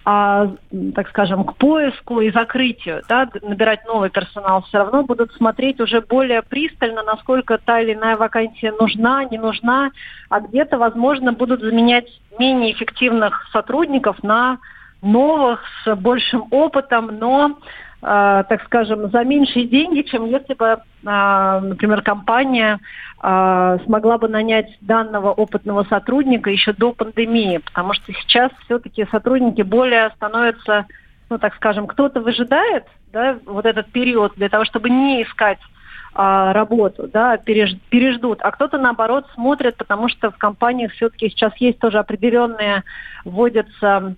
а, 0.03 0.47
так 0.95 1.09
скажем, 1.09 1.43
к 1.43 1.55
поиску 1.57 2.21
и 2.21 2.31
закрытию, 2.31 3.03
да, 3.07 3.29
набирать 3.43 3.85
новый 3.85 4.09
персонал, 4.09 4.63
все 4.63 4.79
равно 4.79 5.03
будут 5.03 5.31
смотреть 5.33 5.79
уже 5.79 6.01
более 6.01 6.41
пристально, 6.41 7.03
насколько 7.03 7.59
та 7.59 7.81
или 7.81 7.93
иная 7.93 8.17
вакансия 8.17 8.71
нужна, 8.71 9.23
не 9.25 9.37
нужна, 9.37 9.91
а 10.29 10.39
где-то, 10.39 10.79
возможно, 10.79 11.33
будут 11.33 11.61
заменять 11.61 12.07
менее 12.39 12.73
эффективных 12.73 13.47
сотрудников 13.53 14.23
на 14.23 14.57
новых, 15.01 15.61
с 15.83 15.95
большим 15.95 16.45
опытом, 16.51 17.07
но, 17.07 17.57
э, 18.01 18.43
так 18.47 18.63
скажем, 18.65 19.09
за 19.09 19.23
меньшие 19.23 19.65
деньги, 19.65 20.01
чем 20.01 20.25
если 20.25 20.53
бы, 20.53 20.65
э, 20.65 20.79
например, 21.03 22.01
компания 22.01 22.79
э, 23.23 23.77
смогла 23.85 24.17
бы 24.17 24.27
нанять 24.27 24.77
данного 24.81 25.31
опытного 25.31 25.83
сотрудника 25.85 26.49
еще 26.49 26.73
до 26.73 26.93
пандемии, 26.93 27.57
потому 27.57 27.93
что 27.93 28.13
сейчас 28.13 28.51
все-таки 28.65 29.05
сотрудники 29.11 29.61
более 29.61 30.11
становятся, 30.11 30.85
ну, 31.29 31.37
так 31.37 31.55
скажем, 31.55 31.87
кто-то 31.87 32.21
выжидает 32.21 32.85
да, 33.11 33.37
вот 33.45 33.65
этот 33.65 33.91
период 33.91 34.33
для 34.35 34.49
того, 34.49 34.65
чтобы 34.65 34.89
не 34.89 35.23
искать 35.23 35.59
работу, 36.13 37.07
да, 37.07 37.37
переждут, 37.37 38.39
а 38.41 38.51
кто-то 38.51 38.77
наоборот 38.77 39.27
смотрит, 39.33 39.77
потому 39.77 40.09
что 40.09 40.29
в 40.29 40.37
компаниях 40.37 40.91
все-таки 40.91 41.29
сейчас 41.29 41.55
есть 41.55 41.79
тоже 41.79 41.99
определенные, 41.99 42.83
вводятся 43.23 44.17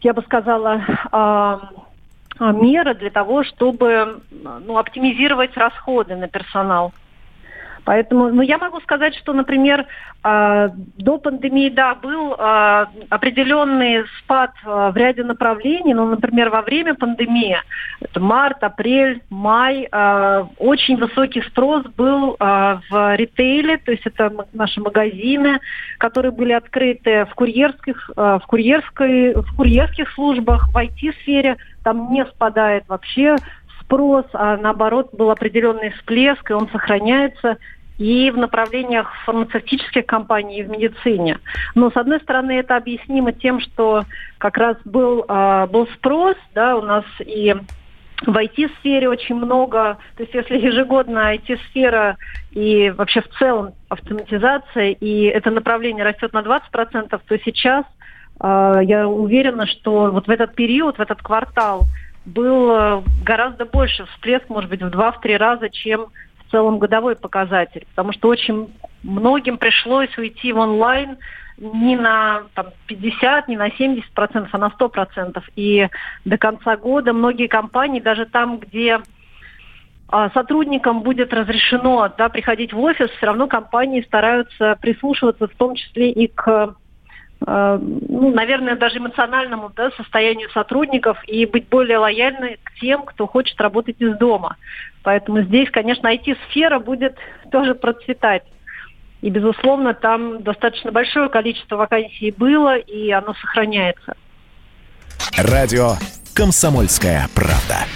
я 0.00 0.12
бы 0.12 0.22
сказала, 0.22 0.80
меры 2.40 2.94
для 2.94 3.10
того, 3.10 3.44
чтобы 3.44 4.20
ну, 4.30 4.78
оптимизировать 4.78 5.56
расходы 5.56 6.14
на 6.16 6.28
персонал. 6.28 6.92
Поэтому, 7.84 8.28
ну, 8.28 8.42
я 8.42 8.58
могу 8.58 8.80
сказать, 8.80 9.14
что, 9.14 9.32
например, 9.32 9.86
э, 10.24 10.68
до 10.96 11.18
пандемии, 11.18 11.68
да, 11.68 11.94
был 11.94 12.34
э, 12.34 12.86
определенный 13.08 14.04
спад 14.18 14.52
э, 14.64 14.90
в 14.92 14.96
ряде 14.96 15.24
направлений, 15.24 15.94
ну, 15.94 16.06
например, 16.06 16.50
во 16.50 16.62
время 16.62 16.94
пандемии, 16.94 17.56
это 18.00 18.20
март, 18.20 18.62
апрель, 18.62 19.22
май, 19.30 19.88
э, 19.90 20.44
очень 20.58 20.96
высокий 20.96 21.42
спрос 21.42 21.84
был 21.96 22.36
э, 22.38 22.78
в 22.90 23.16
ритейле, 23.16 23.78
то 23.78 23.92
есть 23.92 24.06
это 24.06 24.32
наши 24.52 24.80
магазины, 24.80 25.60
которые 25.98 26.32
были 26.32 26.52
открыты 26.52 27.26
в 27.30 27.34
курьерских, 27.34 28.10
э, 28.16 28.38
в 28.42 28.46
курьерской, 28.46 29.34
в 29.34 29.56
курьерских 29.56 30.10
службах, 30.12 30.68
в 30.72 30.76
IT-сфере, 30.76 31.56
там 31.82 32.12
не 32.12 32.24
спадает 32.26 32.84
вообще 32.88 33.36
спрос, 33.88 34.26
а 34.34 34.56
наоборот 34.58 35.08
был 35.12 35.30
определенный 35.30 35.90
всплеск, 35.90 36.50
и 36.50 36.54
он 36.54 36.68
сохраняется 36.68 37.56
и 37.96 38.30
в 38.30 38.36
направлениях 38.36 39.12
фармацевтических 39.24 40.06
компаний 40.06 40.60
и 40.60 40.62
в 40.62 40.68
медицине. 40.68 41.40
Но, 41.74 41.90
с 41.90 41.96
одной 41.96 42.20
стороны, 42.20 42.52
это 42.52 42.76
объяснимо 42.76 43.32
тем, 43.32 43.60
что 43.60 44.04
как 44.36 44.56
раз 44.56 44.76
был, 44.84 45.24
э, 45.28 45.66
был 45.66 45.88
спрос, 45.96 46.36
да, 46.54 46.76
у 46.76 46.82
нас 46.82 47.04
и 47.18 47.56
в 48.24 48.36
IT-сфере 48.36 49.08
очень 49.08 49.36
много, 49.36 49.98
то 50.16 50.22
есть 50.22 50.34
если 50.34 50.58
ежегодно 50.58 51.34
IT-сфера 51.34 52.16
и 52.52 52.90
вообще 52.90 53.20
в 53.20 53.28
целом 53.38 53.72
автоматизация, 53.88 54.90
и 54.90 55.24
это 55.24 55.50
направление 55.50 56.04
растет 56.04 56.32
на 56.32 56.40
20%, 56.40 57.20
то 57.26 57.38
сейчас 57.44 57.84
э, 58.40 58.80
я 58.84 59.08
уверена, 59.08 59.66
что 59.66 60.10
вот 60.12 60.28
в 60.28 60.30
этот 60.30 60.54
период, 60.54 60.98
в 60.98 61.00
этот 61.00 61.20
квартал 61.20 61.82
был 62.24 63.02
гораздо 63.22 63.64
больше 63.64 64.04
всплеск, 64.06 64.48
может 64.48 64.70
быть, 64.70 64.82
в 64.82 64.90
два-три 64.90 65.36
раза, 65.36 65.70
чем 65.70 66.08
в 66.46 66.50
целом 66.50 66.78
годовой 66.78 67.16
показатель, 67.16 67.86
потому 67.90 68.12
что 68.12 68.28
очень 68.28 68.72
многим 69.02 69.58
пришлось 69.58 70.16
уйти 70.18 70.52
в 70.52 70.58
онлайн 70.58 71.18
не 71.58 71.96
на 71.96 72.42
там, 72.54 72.66
50, 72.86 73.48
не 73.48 73.56
на 73.56 73.70
70 73.70 74.10
процентов, 74.12 74.54
а 74.54 74.58
на 74.58 74.70
100 74.70 74.88
процентов. 74.90 75.44
И 75.56 75.88
до 76.24 76.38
конца 76.38 76.76
года 76.76 77.12
многие 77.12 77.48
компании, 77.48 78.00
даже 78.00 78.26
там, 78.26 78.58
где 78.58 79.00
а, 80.08 80.30
сотрудникам 80.30 81.02
будет 81.02 81.34
разрешено 81.34 82.12
да, 82.16 82.28
приходить 82.28 82.72
в 82.72 82.78
офис, 82.78 83.10
все 83.10 83.26
равно 83.26 83.48
компании 83.48 84.02
стараются 84.02 84.78
прислушиваться 84.80 85.48
в 85.48 85.54
том 85.56 85.74
числе 85.74 86.12
и 86.12 86.28
к 86.28 86.76
Э, 86.87 86.87
ну, 87.50 88.30
наверное, 88.34 88.76
даже 88.76 88.98
эмоциональному 88.98 89.70
да, 89.74 89.90
состоянию 89.92 90.50
сотрудников 90.50 91.16
и 91.26 91.46
быть 91.46 91.68
более 91.68 91.96
лояльны 91.96 92.58
к 92.62 92.74
тем, 92.80 93.04
кто 93.04 93.26
хочет 93.26 93.58
работать 93.60 93.96
из 94.00 94.18
дома. 94.18 94.56
Поэтому 95.02 95.40
здесь, 95.42 95.70
конечно, 95.70 96.12
IT-сфера 96.12 96.78
будет 96.78 97.16
тоже 97.50 97.74
процветать. 97.74 98.42
И, 99.22 99.30
безусловно, 99.30 99.94
там 99.94 100.42
достаточно 100.42 100.92
большое 100.92 101.28
количество 101.28 101.76
вакансий 101.76 102.30
было, 102.30 102.76
и 102.76 103.10
оно 103.10 103.34
сохраняется. 103.34 104.14
Радио 105.36 105.92
«Комсомольская 106.34 107.28
правда». 107.34 107.86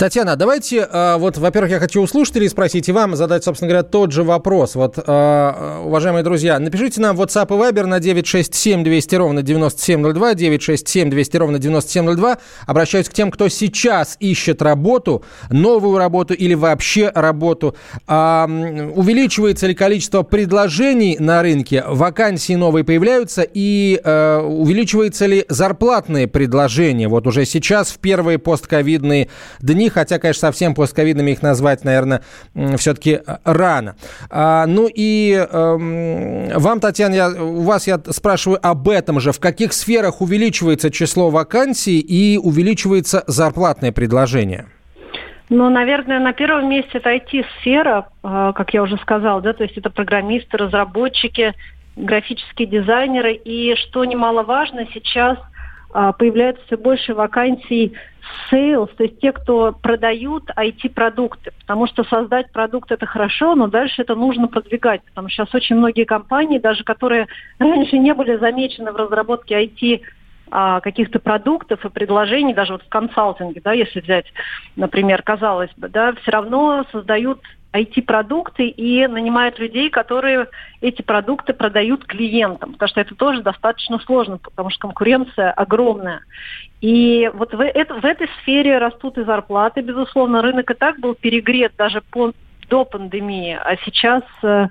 Татьяна, 0.00 0.34
давайте, 0.34 0.88
а, 0.90 1.18
вот, 1.18 1.36
во-первых, 1.36 1.72
я 1.72 1.78
хочу 1.78 2.00
у 2.00 2.06
слушателей 2.06 2.48
спросить 2.48 2.88
и 2.88 2.92
вам 2.92 3.16
задать, 3.16 3.44
собственно 3.44 3.68
говоря, 3.68 3.82
тот 3.82 4.12
же 4.12 4.22
вопрос. 4.22 4.74
Вот, 4.74 4.94
а, 4.96 5.82
уважаемые 5.84 6.22
друзья, 6.22 6.58
напишите 6.58 7.02
нам 7.02 7.20
WhatsApp 7.20 7.48
и 7.48 7.60
Viber 7.60 7.84
на 7.84 8.00
967 8.00 8.82
200 8.82 9.14
ровно 9.16 9.42
9702, 9.42 10.34
967 10.36 11.10
200 11.10 11.36
ровно 11.36 11.58
9702. 11.58 12.38
Обращаюсь 12.66 13.10
к 13.10 13.12
тем, 13.12 13.30
кто 13.30 13.50
сейчас 13.50 14.16
ищет 14.20 14.62
работу, 14.62 15.22
новую 15.50 15.98
работу 15.98 16.32
или 16.32 16.54
вообще 16.54 17.12
работу. 17.14 17.76
А, 18.06 18.46
увеличивается 18.46 19.66
ли 19.66 19.74
количество 19.74 20.22
предложений 20.22 21.18
на 21.20 21.42
рынке, 21.42 21.84
вакансии 21.86 22.54
новые 22.54 22.84
появляются 22.84 23.42
и 23.42 24.00
а, 24.02 24.40
увеличивается 24.40 25.26
ли 25.26 25.44
зарплатные 25.50 26.26
предложения? 26.26 27.06
Вот 27.06 27.26
уже 27.26 27.44
сейчас 27.44 27.90
в 27.90 27.98
первые 27.98 28.38
постковидные 28.38 29.28
дни 29.60 29.89
хотя, 29.90 30.18
конечно, 30.18 30.48
совсем 30.48 30.74
постковидными 30.74 31.32
их 31.32 31.42
назвать, 31.42 31.84
наверное, 31.84 32.22
все-таки 32.76 33.20
э, 33.26 33.36
рано. 33.44 33.96
А, 34.30 34.66
ну 34.66 34.88
и 34.92 35.34
э, 35.34 36.56
вам, 36.58 36.80
Татьяна, 36.80 37.14
я, 37.14 37.28
у 37.30 37.62
вас 37.62 37.86
я 37.86 38.00
спрашиваю 38.10 38.58
об 38.62 38.88
этом 38.88 39.20
же. 39.20 39.32
В 39.32 39.40
каких 39.40 39.72
сферах 39.72 40.20
увеличивается 40.20 40.90
число 40.90 41.30
вакансий 41.30 42.00
и 42.00 42.38
увеличивается 42.38 43.24
зарплатное 43.26 43.92
предложение? 43.92 44.66
Ну, 45.50 45.68
наверное, 45.68 46.20
на 46.20 46.32
первом 46.32 46.68
месте 46.68 46.98
это 46.98 47.12
IT-сфера, 47.12 48.06
э, 48.22 48.52
как 48.54 48.72
я 48.72 48.82
уже 48.82 48.96
сказала, 48.98 49.40
да, 49.40 49.52
то 49.52 49.64
есть 49.64 49.76
это 49.76 49.90
программисты, 49.90 50.56
разработчики, 50.56 51.54
графические 51.96 52.68
дизайнеры. 52.68 53.34
И 53.34 53.74
что 53.74 54.04
немаловажно, 54.04 54.86
сейчас 54.94 55.38
появляется 55.92 56.64
все 56.66 56.76
больше 56.76 57.14
вакансий 57.14 57.94
sales, 58.50 58.90
то 58.96 59.04
есть 59.04 59.20
те, 59.20 59.32
кто 59.32 59.72
продают 59.72 60.50
IT-продукты. 60.56 61.52
Потому 61.60 61.86
что 61.86 62.04
создать 62.04 62.50
продукт 62.52 62.92
это 62.92 63.06
хорошо, 63.06 63.54
но 63.54 63.66
дальше 63.66 64.02
это 64.02 64.14
нужно 64.14 64.48
продвигать. 64.48 65.02
Потому 65.04 65.28
что 65.28 65.44
сейчас 65.44 65.54
очень 65.54 65.76
многие 65.76 66.04
компании, 66.04 66.58
даже 66.58 66.84
которые 66.84 67.26
раньше 67.58 67.98
не 67.98 68.14
были 68.14 68.36
замечены 68.36 68.92
в 68.92 68.96
разработке 68.96 69.64
IT 69.64 70.02
а, 70.50 70.80
каких-то 70.80 71.20
продуктов 71.20 71.84
и 71.84 71.88
предложений, 71.88 72.54
даже 72.54 72.72
вот 72.72 72.82
в 72.82 72.88
консалтинге, 72.88 73.60
да, 73.62 73.72
если 73.72 74.00
взять, 74.00 74.26
например, 74.74 75.22
казалось 75.22 75.70
бы, 75.76 75.88
да, 75.88 76.12
все 76.14 76.30
равно 76.32 76.84
создают 76.90 77.40
IT-продукты 77.72 78.66
и 78.66 79.06
нанимают 79.06 79.58
людей, 79.58 79.90
которые 79.90 80.48
эти 80.80 81.02
продукты 81.02 81.52
продают 81.52 82.04
клиентам, 82.04 82.72
потому 82.72 82.88
что 82.88 83.00
это 83.00 83.14
тоже 83.14 83.42
достаточно 83.42 83.98
сложно, 84.00 84.38
потому 84.38 84.70
что 84.70 84.80
конкуренция 84.80 85.52
огромная. 85.52 86.20
И 86.80 87.30
вот 87.34 87.54
в, 87.54 87.60
это, 87.60 87.94
в 87.94 88.04
этой 88.04 88.28
сфере 88.40 88.78
растут 88.78 89.18
и 89.18 89.24
зарплаты, 89.24 89.82
безусловно. 89.82 90.42
Рынок 90.42 90.70
и 90.70 90.74
так 90.74 90.98
был 90.98 91.14
перегрет 91.14 91.72
даже 91.76 92.00
по, 92.00 92.32
до 92.68 92.84
пандемии, 92.84 93.58
а 93.60 93.76
сейчас, 93.84 94.22
э, 94.42 94.68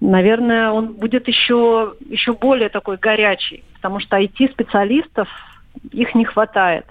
наверное, 0.00 0.70
он 0.70 0.94
будет 0.94 1.28
еще, 1.28 1.94
еще 2.08 2.34
более 2.34 2.68
такой 2.68 2.96
горячий, 2.96 3.64
потому 3.74 4.00
что 4.00 4.18
IT-специалистов 4.18 5.28
их 5.92 6.14
не 6.14 6.24
хватает. 6.24 6.86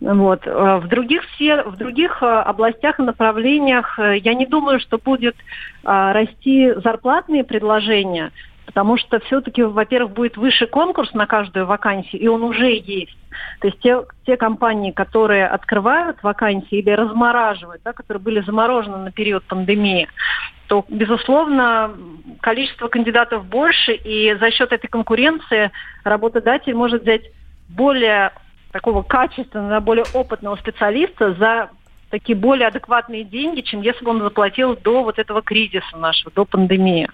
Вот. 0.00 0.46
Э, 0.46 0.78
в 0.78 0.88
других, 0.88 1.22
сфер, 1.34 1.68
в 1.68 1.76
других 1.76 2.22
э, 2.22 2.26
областях 2.26 3.00
и 3.00 3.02
направлениях 3.02 3.98
э, 3.98 4.18
я 4.18 4.34
не 4.34 4.46
думаю, 4.46 4.80
что 4.80 4.98
будет 4.98 5.36
расти 5.82 6.72
зарплатные 6.84 7.44
предложения, 7.44 8.30
потому 8.66 8.98
что 8.98 9.18
все-таки, 9.20 9.62
во-первых, 9.62 10.12
будет 10.12 10.36
выше 10.36 10.66
конкурс 10.66 11.14
на 11.14 11.26
каждую 11.26 11.66
вакансию, 11.66 12.20
и 12.20 12.26
он 12.26 12.42
уже 12.42 12.74
есть. 12.74 13.16
То 13.60 13.68
есть 13.68 13.80
те, 13.80 14.02
те 14.26 14.36
компании, 14.36 14.90
которые 14.90 15.46
открывают 15.46 16.22
вакансии 16.22 16.78
или 16.78 16.90
размораживают, 16.90 17.80
да, 17.84 17.92
которые 17.92 18.22
были 18.22 18.40
заморожены 18.40 18.98
на 18.98 19.10
период 19.10 19.44
пандемии, 19.44 20.08
то, 20.66 20.84
безусловно, 20.88 21.92
количество 22.40 22.88
кандидатов 22.88 23.46
больше, 23.46 23.94
и 23.94 24.34
за 24.34 24.50
счет 24.50 24.70
этой 24.72 24.88
конкуренции 24.88 25.70
работодатель 26.04 26.74
может 26.74 27.02
взять 27.02 27.22
более 27.68 28.32
такого 28.72 29.02
качественного, 29.02 29.80
более 29.80 30.04
опытного 30.12 30.56
специалиста 30.56 31.34
за 31.34 31.70
такие 32.10 32.36
более 32.36 32.68
адекватные 32.68 33.24
деньги, 33.24 33.60
чем 33.60 33.82
если 33.82 34.04
бы 34.04 34.10
он 34.10 34.20
заплатил 34.20 34.76
до 34.76 35.02
вот 35.02 35.18
этого 35.18 35.42
кризиса 35.42 35.96
нашего, 35.96 36.32
до 36.34 36.44
пандемии. 36.44 37.08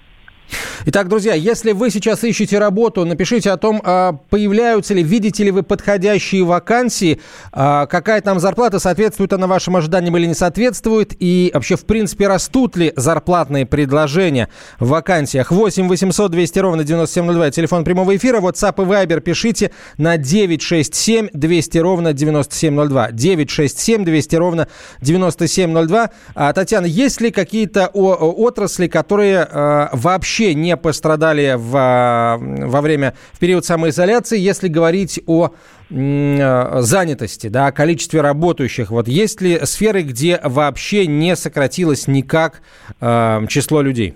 Итак, 0.87 1.09
друзья, 1.09 1.33
если 1.33 1.72
вы 1.72 1.90
сейчас 1.90 2.22
ищете 2.24 2.59
работу, 2.59 3.07
напишите 3.07 3.50
о 3.50 3.57
том, 3.57 3.80
а, 3.83 4.12
появляются 4.28 4.92
ли, 4.92 5.02
видите 5.02 5.42
ли 5.42 5.50
вы 5.50 5.62
подходящие 5.62 6.44
вакансии, 6.44 7.22
а, 7.52 7.87
какая 7.87 8.20
там 8.20 8.38
зарплата, 8.38 8.78
соответствует 8.78 9.33
она 9.33 9.46
вашим 9.46 9.76
ожиданиям 9.76 10.14
или 10.18 10.26
не 10.26 10.35
соответствует, 10.35 11.14
и 11.18 11.50
вообще, 11.54 11.76
в 11.76 11.87
принципе, 11.87 12.28
растут 12.28 12.76
ли 12.76 12.92
зарплатные 12.96 13.64
предложения 13.64 14.50
в 14.78 14.88
вакансиях. 14.88 15.50
8 15.50 15.88
800 15.88 16.30
200 16.30 16.59
ровно 16.59 16.85
9702, 16.85 17.50
телефон 17.50 17.83
прямого 17.85 18.14
эфира, 18.14 18.40
WhatsApp 18.40 18.83
и 18.83 18.87
Viber 18.87 19.20
пишите 19.20 19.70
на 19.96 20.18
967 20.18 21.28
200 21.33 21.78
ровно 21.78 22.12
9702. 22.12 23.11
967 23.12 24.04
200 24.04 24.37
ровно 24.37 24.68
9702. 25.00 26.11
А, 26.35 26.52
Татьяна, 26.52 26.85
есть 26.85 27.22
ли 27.22 27.30
какие-то 27.30 27.87
отрасли, 27.87 28.87
которые 28.87 29.48
вообще 29.92 30.34
вообще 30.35 30.55
не 30.55 30.77
пострадали 30.77 31.55
в, 31.57 31.77
а, 31.77 32.37
во 32.38 32.81
время, 32.81 33.14
в 33.33 33.38
период 33.38 33.64
самоизоляции, 33.64 34.37
если 34.37 34.66
говорить 34.66 35.20
о 35.29 35.51
а, 35.51 36.81
занятости, 36.81 37.47
да, 37.47 37.68
о 37.68 37.73
количестве 37.73 38.20
работающих. 38.20 38.90
Вот 38.90 39.07
есть 39.07 39.40
ли 39.40 39.61
сферы, 39.64 40.03
где 40.03 40.40
вообще 40.42 41.07
не 41.07 41.37
сократилось 41.37 42.09
никак 42.09 42.62
э, 43.01 43.47
число 43.49 43.81
людей? 43.81 44.14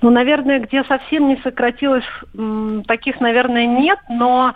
Ну, 0.00 0.10
наверное, 0.10 0.60
где 0.60 0.84
совсем 0.84 1.28
не 1.28 1.36
сократилось, 1.42 2.04
таких, 2.86 3.20
наверное, 3.20 3.66
нет, 3.66 3.98
но 4.08 4.54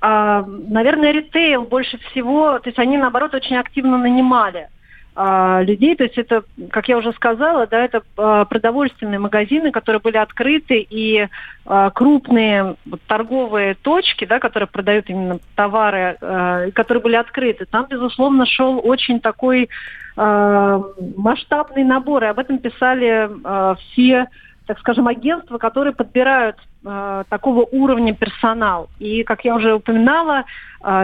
наверное, 0.00 1.12
ритейл 1.12 1.62
больше 1.62 1.96
всего, 2.10 2.58
то 2.58 2.68
есть 2.68 2.78
они, 2.78 2.98
наоборот, 2.98 3.34
очень 3.34 3.56
активно 3.56 3.98
нанимали 3.98 4.66
а, 4.66 4.81
людей. 5.14 5.94
То 5.94 6.04
есть 6.04 6.16
это, 6.16 6.42
как 6.70 6.88
я 6.88 6.96
уже 6.96 7.12
сказала, 7.12 7.66
да, 7.66 7.84
это 7.84 8.02
а, 8.16 8.46
продовольственные 8.46 9.18
магазины, 9.18 9.70
которые 9.70 10.00
были 10.00 10.16
открыты, 10.16 10.86
и 10.88 11.28
а, 11.66 11.90
крупные 11.90 12.76
торговые 13.06 13.74
точки, 13.74 14.24
да, 14.24 14.38
которые 14.38 14.68
продают 14.68 15.10
именно 15.10 15.38
товары, 15.54 16.16
а, 16.22 16.70
которые 16.70 17.02
были 17.02 17.16
открыты. 17.16 17.66
Там, 17.66 17.86
безусловно, 17.90 18.46
шел 18.46 18.80
очень 18.82 19.20
такой 19.20 19.68
а, 20.16 20.82
масштабный 21.16 21.84
набор, 21.84 22.24
и 22.24 22.28
об 22.28 22.38
этом 22.38 22.58
писали 22.58 23.28
а, 23.44 23.74
все 23.74 24.26
так 24.64 24.78
скажем, 24.78 25.08
агентства, 25.08 25.58
которые 25.58 25.92
подбирают 25.92 26.56
такого 26.84 27.66
уровня 27.72 28.14
персонал. 28.14 28.88
И, 29.00 29.24
как 29.24 29.44
я 29.44 29.56
уже 29.56 29.74
упоминала, 29.74 30.44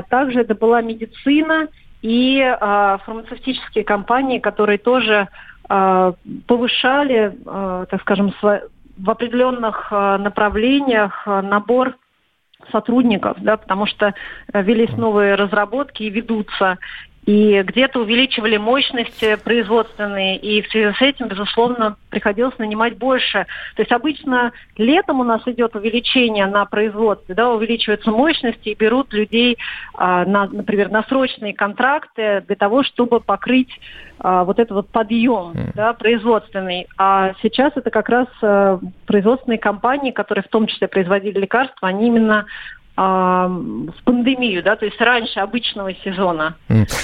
также 0.09 0.41
это 0.41 0.55
была 0.55 0.81
медицина 0.81 1.67
и 2.03 2.41
э, 2.41 2.99
фармацевтические 3.05 3.85
компании, 3.85 4.39
которые 4.39 4.79
тоже 4.79 5.29
э, 5.69 6.13
повышали, 6.47 7.33
э, 7.35 7.87
так 7.91 8.01
скажем, 8.03 8.33
в 8.41 9.11
определенных 9.11 9.89
э, 9.91 10.17
направлениях 10.19 11.23
э, 11.27 11.41
набор 11.41 11.97
сотрудников, 12.73 13.37
да, 13.41 13.57
потому 13.57 13.87
что 13.87 14.15
велись 14.53 14.91
новые 14.97 15.37
разработки 15.37 16.03
и 16.03 16.11
ведутся 16.11 16.79
и 17.29 17.63
где-то 17.63 18.01
увеличивали 18.01 18.57
мощности 18.57 19.37
производственные, 19.45 20.39
и 20.39 20.63
в 20.63 20.69
связи 20.69 20.95
с 20.97 21.03
этим, 21.03 21.29
безусловно, 21.29 21.97
приходилось 22.09 22.57
нанимать 22.57 22.97
больше. 22.97 23.45
То 23.77 23.83
есть 23.83 23.93
обычно 23.93 24.53
летом 24.79 25.21
у 25.21 25.25
нас 25.25 25.43
идет 25.45 25.77
увеличение 25.77 26.47
на 26.47 26.65
производстве, 26.65 27.35
да, 27.35 27.51
увеличиваются 27.51 28.11
мощности 28.11 28.71
и 28.71 28.75
берут 28.75 29.13
людей, 29.13 29.59
а, 29.93 30.25
на, 30.25 30.47
например, 30.47 30.91
на 30.91 31.03
срочные 31.03 31.53
контракты 31.53 32.45
для 32.47 32.57
того, 32.57 32.83
чтобы 32.83 33.21
покрыть 33.21 33.79
а, 34.21 34.45
вот 34.45 34.59
этот 34.59 34.73
вот 34.73 34.89
подъем 34.89 35.53
mm. 35.53 35.73
да, 35.75 35.93
производственный. 35.93 36.87
А 36.97 37.35
сейчас 37.43 37.75
это 37.77 37.91
как 37.91 38.09
раз 38.09 38.29
а, 38.41 38.81
производственные 39.05 39.59
компании, 39.59 40.13
которые 40.13 40.45
в 40.45 40.49
том 40.49 40.67
числе 40.67 40.89
производили 40.89 41.39
лекарства, 41.39 41.89
они 41.89 42.07
именно 42.07 42.47
в 42.99 43.95
пандемию, 44.05 44.63
да, 44.65 44.75
то 44.75 44.85
есть 44.85 45.01
раньше 45.01 45.39
обычного 45.39 45.95
сезона. 46.03 46.57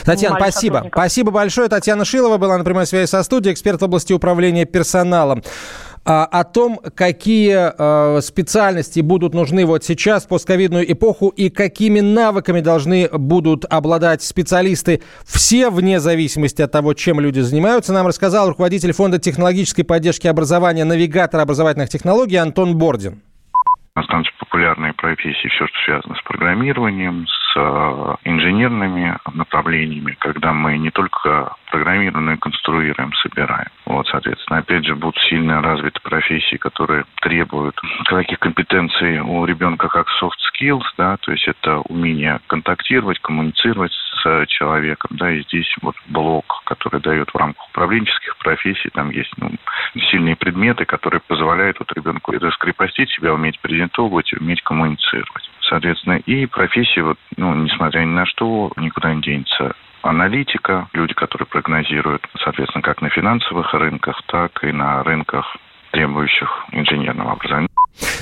Татьяна, 0.04 0.37
спасибо. 0.37 0.87
Спасибо 0.90 1.30
большое. 1.30 1.68
Татьяна 1.68 2.04
Шилова 2.04 2.37
была 2.37 2.59
на 2.59 2.64
прямой 2.64 2.87
связи 2.87 3.07
со 3.07 3.22
студией, 3.22 3.52
эксперт 3.52 3.80
в 3.80 3.85
области 3.85 4.12
управления 4.12 4.64
персоналом. 4.64 5.42
А, 6.07 6.24
о 6.24 6.44
том, 6.44 6.80
какие 6.94 7.57
а, 7.57 8.20
специальности 8.20 9.00
будут 9.00 9.33
нужны 9.33 9.64
вот 9.64 9.85
сейчас, 9.85 10.24
в 10.24 10.28
постковидную 10.28 10.90
эпоху, 10.92 11.28
и 11.28 11.48
какими 11.48 12.00
навыками 12.00 12.61
должны 12.61 13.09
будут 13.11 13.64
обладать 13.70 14.22
специалисты 14.22 15.00
все, 15.24 15.70
вне 15.70 16.00
зависимости 16.00 16.61
от 16.61 16.72
того, 16.72 16.92
чем 16.92 17.20
люди 17.20 17.40
занимаются, 17.40 17.92
нам 17.92 18.07
рассказал 18.07 18.48
руководитель 18.48 18.92
Фонда 18.92 19.18
технологической 19.18 19.85
поддержки 19.85 20.26
образования, 20.26 20.85
навигатор 20.85 21.40
образовательных 21.40 21.88
технологий 21.88 22.36
Антон 22.36 22.76
Бордин. 22.76 23.22
Профессий, 25.05 25.48
все, 25.48 25.66
что 25.66 25.78
связано 25.84 26.14
с 26.14 26.22
программированием, 26.22 27.26
с 27.26 27.57
э, 27.57 28.14
инженерными 28.24 29.18
направлениями, 29.34 30.16
когда 30.18 30.55
мы 30.55 30.78
не 30.78 30.90
только 30.90 31.55
программируем, 31.70 32.24
но 32.24 32.32
и 32.32 32.38
конструируем, 32.38 33.12
собираем. 33.14 33.68
Вот, 33.84 34.07
соответственно, 34.09 34.61
опять 34.61 34.86
же, 34.86 34.94
будут 34.94 35.18
сильно 35.28 35.61
развиты 35.61 36.00
профессии, 36.00 36.57
которые 36.57 37.05
требуют 37.20 37.78
таких 38.09 38.38
компетенций 38.38 39.20
у 39.20 39.44
ребенка, 39.44 39.88
как 39.88 40.07
soft 40.22 40.40
skills, 40.48 40.84
да, 40.96 41.18
то 41.18 41.32
есть 41.32 41.46
это 41.48 41.80
умение 41.80 42.40
контактировать, 42.46 43.18
коммуницировать 43.18 43.92
с 43.92 44.13
человеком, 44.49 45.16
да, 45.16 45.31
и 45.31 45.43
здесь 45.43 45.72
вот 45.83 45.97
блок, 46.07 46.62
который 46.64 47.01
дает 47.01 47.31
в 47.31 47.37
рамках 47.37 47.68
управленческих 47.70 48.37
профессий, 48.39 48.91
там 48.91 49.11
есть 49.11 49.33
ну, 49.37 49.51
сильные 50.11 50.37
предметы, 50.37 50.85
которые 50.85 51.20
позволяют 51.20 51.79
вот 51.79 51.93
ребенку 51.93 52.33
раскрепостить 52.33 53.11
себя, 53.11 53.35
уметь 53.35 53.61
презентовывать, 53.61 54.33
уметь 54.35 54.62
коммуницировать. 54.62 55.51
Соответственно, 55.62 56.16
и 56.18 56.47
профессия, 56.47 57.03
вот, 57.03 57.18
ну, 57.37 57.55
несмотря 57.55 58.01
ни 58.01 58.12
на 58.12 58.27
что, 58.27 58.72
никуда 58.77 59.14
не 59.14 59.22
денется 59.22 59.75
аналитика, 60.03 60.89
люди, 60.93 61.14
которые 61.14 61.47
прогнозируют, 61.47 62.27
соответственно, 62.43 62.83
как 62.83 63.01
на 63.01 63.09
финансовых 63.09 63.72
рынках, 63.72 64.22
так 64.27 64.62
и 64.62 64.72
на 64.72 65.03
рынках, 65.03 65.57
требующих 65.95 66.49
инженерного 66.72 67.32
образования. 67.32 67.68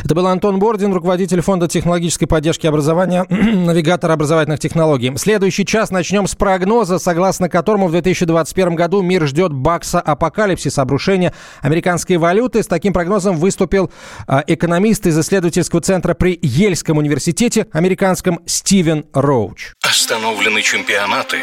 Это 0.04 0.14
был 0.14 0.26
Антон 0.26 0.58
Бордин, 0.58 0.92
руководитель 0.92 1.40
Фонда 1.40 1.66
технологической 1.66 2.28
поддержки 2.28 2.66
образования, 2.66 3.24
навигатор 3.30 4.10
образовательных 4.10 4.60
технологий. 4.60 5.10
Следующий 5.16 5.64
час 5.64 5.90
начнем 5.90 6.26
с 6.26 6.34
прогноза, 6.34 6.98
согласно 6.98 7.48
которому 7.48 7.88
в 7.88 7.92
2021 7.92 8.74
году 8.74 9.00
мир 9.00 9.26
ждет 9.26 9.52
бакса 9.52 10.00
апокалипсис, 10.00 10.78
обрушения 10.78 11.32
американской 11.62 12.18
валюты. 12.18 12.62
С 12.62 12.66
таким 12.66 12.92
прогнозом 12.92 13.36
выступил 13.36 13.90
а, 14.26 14.44
экономист 14.46 15.06
из 15.06 15.18
исследовательского 15.18 15.80
центра 15.80 16.12
при 16.12 16.38
Ельском 16.42 16.98
университете, 16.98 17.68
американском 17.72 18.40
Стивен 18.44 19.06
Роуч. 19.14 19.72
Остановлены 19.82 20.60
чемпионаты, 20.60 21.38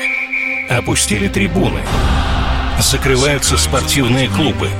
опустили 0.69 1.27
трибуны, 1.27 1.82
закрываются 2.80 3.57
спортивные 3.57 4.27
клубы– 4.27 4.67